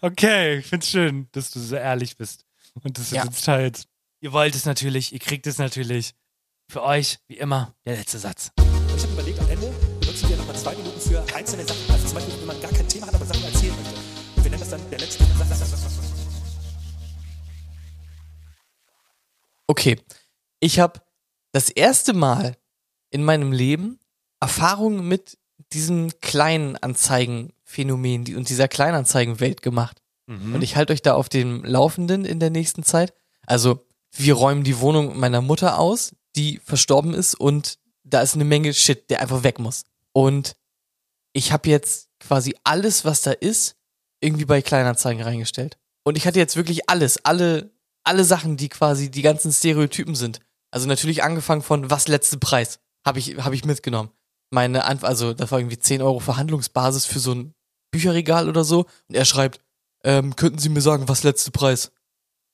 [0.00, 2.44] Okay, ich find's schön, dass du so ehrlich bist
[2.82, 3.22] und dass du ja.
[3.22, 3.86] uns teilst.
[4.20, 6.14] Ihr wollt es natürlich, ihr kriegt es natürlich.
[6.68, 8.50] Für euch, wie immer, der letzte Satz.
[8.96, 11.88] Ich habe überlegt, am Ende benutzen wir nochmal zwei Minuten für einzelne Sachen.
[11.88, 13.94] Also zum Beispiel, wenn man gar kein Thema hat, aber Sachen erzählen möchte.
[14.36, 16.00] Und wir nennen das dann der letzte Satz.
[19.68, 20.00] Okay,
[20.58, 21.00] ich habe
[21.52, 22.56] das erste Mal
[23.10, 24.00] in meinem Leben
[24.40, 25.38] Erfahrungen mit
[25.72, 30.02] diesem Kleinanzeigenphänomen und dieser Kleinanzeigenwelt gemacht.
[30.26, 30.54] Mhm.
[30.54, 33.14] Und ich halte euch da auf dem Laufenden in der nächsten Zeit.
[33.46, 38.44] Also, wir räumen die Wohnung meiner Mutter aus, die verstorben ist und da ist eine
[38.44, 39.84] Menge Shit, der einfach weg muss.
[40.12, 40.56] Und
[41.32, 43.76] ich habe jetzt quasi alles, was da ist,
[44.20, 45.78] irgendwie bei Kleinanzeigen reingestellt.
[46.02, 47.70] Und ich hatte jetzt wirklich alles, alle,
[48.02, 50.40] alle Sachen, die quasi die ganzen Stereotypen sind.
[50.70, 54.10] Also natürlich angefangen von was letzte Preis, habe ich, hab ich mitgenommen.
[54.50, 57.54] meine Antwort, also das war irgendwie 10 Euro Verhandlungsbasis für so ein
[57.90, 58.86] Bücherregal oder so.
[59.08, 59.60] Und er schreibt,
[60.04, 61.92] ähm, könnten Sie mir sagen, was letzte Preis?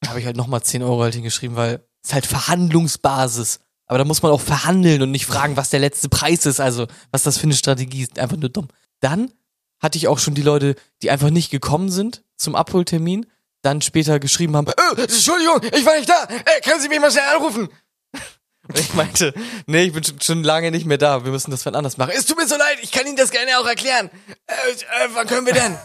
[0.01, 3.61] Da habe ich halt nochmal 10 Euro halt hingeschrieben, weil es halt Verhandlungsbasis.
[3.87, 6.61] Aber da muss man auch verhandeln und nicht fragen, was der letzte Preis ist.
[6.61, 8.19] Also, was das für eine Strategie ist.
[8.19, 8.69] Einfach nur dumm.
[9.01, 9.33] Dann
[9.79, 13.27] hatte ich auch schon die Leute, die einfach nicht gekommen sind zum Abholtermin,
[13.63, 17.11] dann später geschrieben haben, äh, Entschuldigung, ich war nicht da, äh, können Sie mich mal
[17.11, 17.69] schnell anrufen?
[18.69, 19.35] Und ich meinte,
[19.67, 22.13] nee, ich bin schon, lange nicht mehr da, wir müssen das wann anders machen.
[22.17, 24.11] Es tut mir so leid, ich kann Ihnen das gerne auch erklären.
[24.47, 25.77] Äh, äh, wann können wir denn?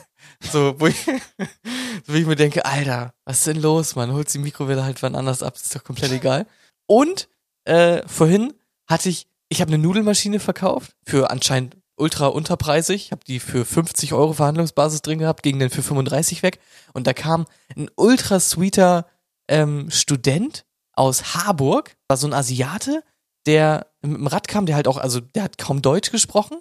[0.52, 0.96] So, wo ich,
[2.08, 4.14] so wie ich mir denke, Alter, was ist denn los, man?
[4.14, 6.48] Holt die Mikrowelle halt wann anders ab, ist doch komplett egal.
[6.88, 7.30] Und
[7.66, 8.54] äh, vorhin
[8.88, 13.06] hatte ich, ich habe eine Nudelmaschine verkauft für anscheinend ultra unterpreisig.
[13.06, 16.60] Ich habe die für 50 Euro Verhandlungsbasis drin gehabt, ging dann für 35 weg.
[16.94, 19.06] Und da kam ein ultra sweeter
[19.48, 20.66] ähm, Student
[21.02, 23.04] aus Harburg, war so ein Asiate,
[23.46, 26.60] der mit dem Rad kam, der halt auch, also der hat kaum Deutsch gesprochen,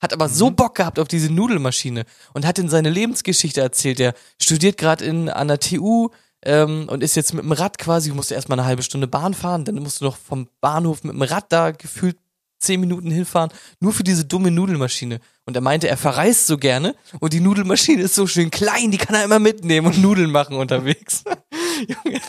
[0.00, 2.04] hat aber so Bock gehabt auf diese Nudelmaschine
[2.34, 3.98] und hat in seine Lebensgeschichte erzählt.
[3.98, 6.10] Der studiert gerade in an der TU
[6.42, 9.64] ähm, und ist jetzt mit dem Rad quasi, musste erstmal eine halbe Stunde Bahn fahren,
[9.64, 12.16] dann musst du noch vom Bahnhof mit dem Rad da gefühlt
[12.58, 13.50] zehn Minuten hinfahren,
[13.80, 15.20] nur für diese dumme Nudelmaschine.
[15.46, 18.98] Und er meinte, er verreist so gerne und die Nudelmaschine ist so schön klein, die
[18.98, 21.24] kann er immer mitnehmen und Nudeln machen unterwegs.
[21.88, 22.20] Junge.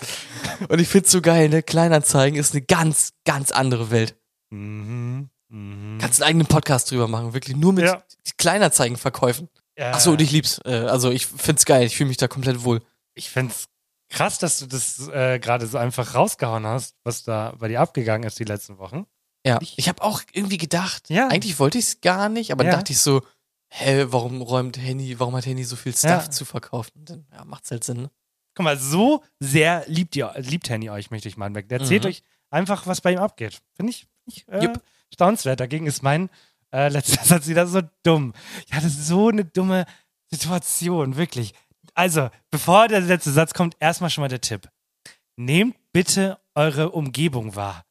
[0.69, 1.63] Und ich find's so geil, ne?
[1.63, 4.15] Kleinanzeigen ist eine ganz, ganz andere Welt.
[4.49, 5.29] Mhm.
[5.49, 5.97] Mhm.
[5.99, 8.03] Kannst einen eigenen Podcast drüber machen, wirklich nur mit Ja.
[8.37, 9.49] Kleinanzeigenverkäufen.
[9.77, 9.91] Ja.
[9.95, 10.59] Ach so, und ich lieb's.
[10.65, 12.81] Äh, also ich find's geil, ich fühle mich da komplett wohl.
[13.15, 13.65] Ich find's
[14.09, 18.27] krass, dass du das äh, gerade so einfach rausgehauen hast, was da bei dir abgegangen
[18.27, 19.05] ist die letzten Wochen.
[19.45, 21.27] Ja, ich habe auch irgendwie gedacht, Ja.
[21.29, 22.71] eigentlich wollte ich's gar nicht, aber Ja.
[22.71, 23.23] dann dachte ich so,
[23.69, 26.29] hä, warum räumt Henny, warum hat Henny so viel Stuff Ja.
[26.29, 27.05] zu verkaufen?
[27.05, 28.11] Dann, ja, macht's halt Sinn, ne?
[28.55, 31.69] Guck mal, so sehr liebt ihr, liebt Henny euch, möchte ich mal weg.
[31.69, 32.09] Der erzählt Mhm.
[32.09, 33.61] euch einfach, was bei ihm abgeht.
[33.75, 34.83] Finde ich, ich äh, Jupp.
[35.13, 35.59] staunenswert.
[35.59, 36.29] Dagegen ist mein
[36.73, 38.33] äh, letzter Satz wieder so dumm.
[38.67, 39.85] Ich hatte so eine dumme
[40.29, 41.53] Situation, wirklich.
[41.93, 44.69] Also, bevor der letzte Satz kommt, erstmal schon mal der Tipp.
[45.35, 47.85] Nehmt bitte eure Umgebung wahr.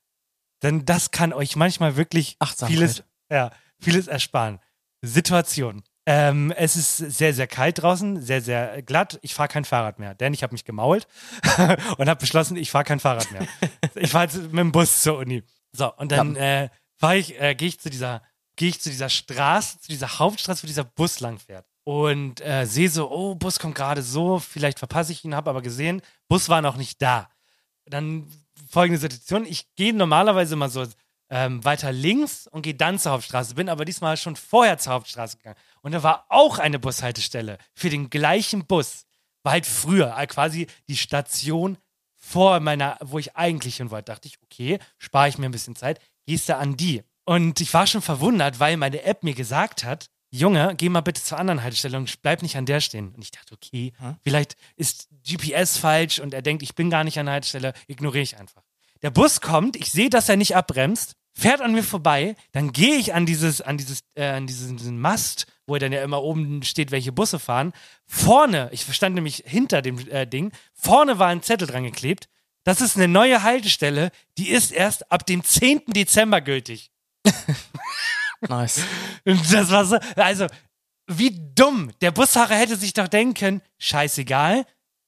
[0.62, 2.36] Denn das kann euch manchmal wirklich
[2.66, 4.58] vieles, ja, vieles ersparen.
[5.02, 5.82] Situation.
[6.06, 9.18] Ähm, es ist sehr, sehr kalt draußen, sehr, sehr glatt.
[9.22, 11.06] Ich fahre kein Fahrrad mehr, denn ich habe mich gemault
[11.98, 13.46] und habe beschlossen, ich fahre kein Fahrrad mehr.
[13.94, 15.42] ich fahre mit dem Bus zur Uni.
[15.72, 16.70] So, und dann äh,
[17.14, 18.22] ich, äh, gehe ich zu dieser,
[18.56, 21.66] gehe ich zu dieser Straße, zu dieser Hauptstraße, wo dieser Bus lang fährt.
[21.84, 25.62] Und äh, sehe so, oh, Bus kommt gerade so, vielleicht verpasse ich ihn, habe aber
[25.62, 27.30] gesehen, Bus war noch nicht da.
[27.86, 28.26] Dann
[28.68, 30.86] folgende Situation, ich gehe normalerweise mal so
[31.30, 35.36] ähm, weiter links und gehe dann zur Hauptstraße, bin aber diesmal schon vorher zur Hauptstraße
[35.38, 35.56] gegangen.
[35.80, 39.06] Und da war auch eine Bushaltestelle für den gleichen Bus.
[39.42, 41.78] War halt früher, äh, quasi die Station
[42.16, 44.12] vor meiner, wo ich eigentlich hin wollte.
[44.12, 47.02] Dachte ich, okay, spare ich mir ein bisschen Zeit, gehst du an die.
[47.24, 51.22] Und ich war schon verwundert, weil meine App mir gesagt hat, Junge, geh mal bitte
[51.22, 53.12] zur anderen Haltestelle und bleib nicht an der stehen.
[53.14, 57.18] Und ich dachte, okay, vielleicht ist GPS falsch und er denkt, ich bin gar nicht
[57.18, 58.62] an der Haltestelle, ignoriere ich einfach.
[59.02, 62.96] Der Bus kommt, ich sehe, dass er nicht abbremst, fährt an mir vorbei, dann gehe
[62.96, 66.62] ich an dieses, an dieses, äh, an diesen, diesen Mast, wo dann ja immer oben
[66.62, 67.72] steht, welche Busse fahren.
[68.06, 72.28] Vorne, ich stand nämlich hinter dem äh, Ding, vorne war ein Zettel dran geklebt.
[72.64, 75.82] Das ist eine neue Haltestelle, die ist erst ab dem 10.
[75.86, 76.90] Dezember gültig.
[78.48, 78.82] Nice.
[79.24, 80.46] Das war so, also,
[81.06, 81.90] wie dumm.
[82.00, 84.64] Der Busfahrer hätte sich doch denken scheißegal,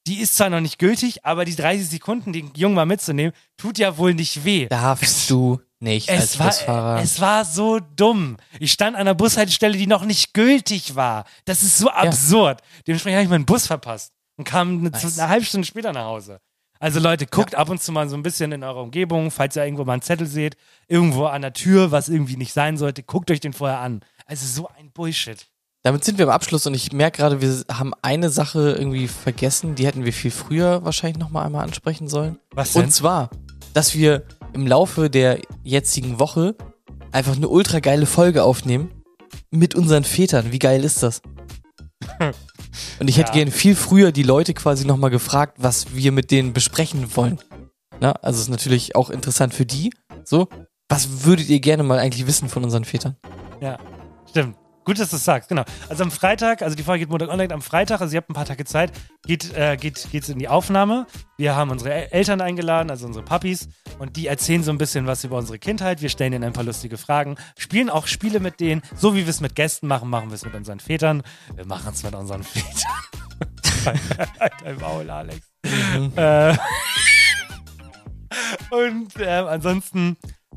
[0.06, 3.78] die ist zwar noch nicht gültig, aber die 30 Sekunden, den Jungen mal mitzunehmen, tut
[3.78, 4.66] ja wohl nicht weh.
[4.66, 7.02] Darfst du nicht als Es war, Busfahrer.
[7.02, 8.36] es war so dumm.
[8.58, 11.24] Ich stand an einer Bushaltestelle, die noch nicht gültig war.
[11.44, 12.60] Das ist so absurd.
[12.86, 15.18] Dementsprechend habe ich meinen Bus verpasst und kam eine, Nice.
[15.18, 16.40] eine halbe Stunde später nach Hause.
[16.80, 19.64] Also Leute, guckt ab und zu mal so ein bisschen in eurer Umgebung, falls ihr
[19.64, 20.56] irgendwo mal einen Zettel seht,
[20.88, 24.00] irgendwo an der Tür, was irgendwie nicht sein sollte, guckt euch den vorher an.
[24.26, 25.46] Also so ein Bullshit.
[25.84, 29.74] Damit sind wir am Abschluss und ich merke gerade, wir haben eine Sache irgendwie vergessen,
[29.74, 32.38] die hätten wir viel früher wahrscheinlich nochmal einmal ansprechen sollen.
[32.52, 32.84] Was denn?
[32.84, 33.30] Und zwar,
[33.74, 34.24] dass wir
[34.54, 36.54] im Laufe der jetzigen Woche
[37.10, 38.90] einfach eine ultra geile Folge aufnehmen
[39.50, 40.52] mit unseren Vätern.
[40.52, 41.22] Wie geil ist das?
[43.00, 43.34] Und ich hätte Ja.
[43.36, 47.38] gerne viel früher die Leute quasi nochmal gefragt, was wir mit denen besprechen wollen.
[48.00, 49.92] Na, also ist natürlich auch interessant für die.
[50.24, 50.48] So,
[50.88, 53.16] was würdet ihr gerne mal eigentlich wissen von unseren Vätern?
[53.60, 53.78] Ja,
[54.28, 54.56] stimmt.
[54.84, 55.62] Gut, dass du es sagst, genau.
[55.88, 58.34] Also am Freitag, also die Folge geht Montag online, am Freitag, also ihr habt ein
[58.34, 58.90] paar Tage Zeit,
[59.24, 61.06] geht, äh, geht, geht's in die Aufnahme.
[61.38, 63.68] Wir haben unsere El- Eltern eingeladen, also unsere Papis,
[64.00, 66.02] und die erzählen so ein bisschen was über unsere Kindheit.
[66.02, 69.28] Wir stellen ihnen ein paar lustige Fragen, spielen auch Spiele mit denen, so wie wir
[69.28, 71.22] es mit Gästen machen, machen wir es mit unseren Vätern.
[71.54, 72.92] Wir machen es mit unseren Vätern.
[74.40, 75.46] halt dein Maul, Alex.
[76.16, 76.56] Äh,
[78.70, 80.16] und ähm, ansonsten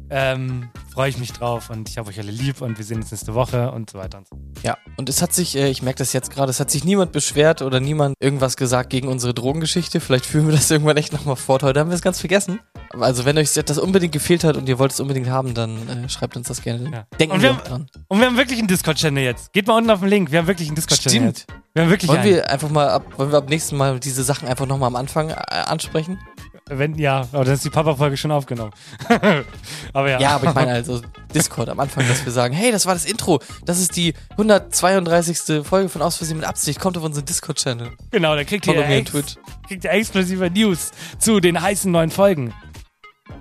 [0.09, 3.11] ähm, freue ich mich drauf und ich habe euch alle lieb und wir sehen uns
[3.11, 4.37] nächste Woche und so weiter und so.
[4.63, 7.11] Ja, und es hat sich, äh, ich merke das jetzt gerade, es hat sich niemand
[7.11, 9.99] beschwert oder niemand irgendwas gesagt gegen unsere Drogengeschichte.
[9.99, 11.63] Vielleicht führen wir das irgendwann echt nochmal fort.
[11.63, 12.59] Heute haben wir es ganz vergessen.
[12.91, 15.87] Aber Also wenn euch das unbedingt gefehlt hat und ihr wollt es unbedingt haben, dann
[16.05, 16.89] äh, schreibt uns das gerne.
[16.91, 17.05] Ja.
[17.19, 17.87] Denken Und wir wir, auch dran.
[18.07, 19.53] und wir haben wirklich einen Discord-Channel jetzt.
[19.53, 20.31] Geht mal unten auf den Link.
[20.31, 21.41] Wir haben wirklich einen Discord-Channel jetzt.
[21.43, 21.61] Stimmt.
[21.73, 22.35] Wir haben wirklich Wollen einen.
[22.35, 25.29] wir einfach mal ab, wollen wir ab nächsten Mal diese Sachen einfach nochmal am Anfang
[25.29, 26.19] äh, ansprechen?
[26.67, 28.71] Wenn, ja, aber dann ist die Papa-Folge schon aufgenommen.
[29.93, 30.19] aber ja.
[30.19, 30.99] Ja, aber ich meine also
[31.31, 33.39] Discord am Anfang, dass wir sagen, hey, das war das Intro.
[33.65, 35.63] Das ist die 132.
[35.63, 36.79] Folge von Aus Versehen mit Absicht.
[36.79, 37.91] Kommt auf unseren Discord-Channel.
[38.09, 39.35] Genau, da kriegt ihr, ex Twitch.
[39.67, 40.89] kriegt ihr exklusive News
[41.19, 42.51] zu den heißen neuen Folgen.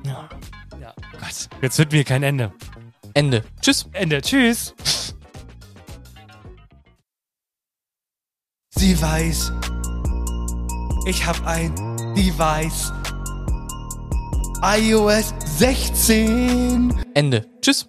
[0.04, 0.28] Ja.
[0.78, 0.92] ja.
[1.12, 2.52] Gott, jetzt wird mir kein Ende.
[3.14, 3.42] Ende.
[3.62, 3.88] Tschüss.
[3.92, 4.20] Ende.
[4.20, 4.74] Tschüss.
[8.68, 9.50] Sie weiß,
[11.06, 11.74] ich hab ein
[12.14, 12.92] Device.
[14.66, 16.94] iOS 16.
[17.12, 17.44] Ende.
[17.60, 17.86] Tschüss.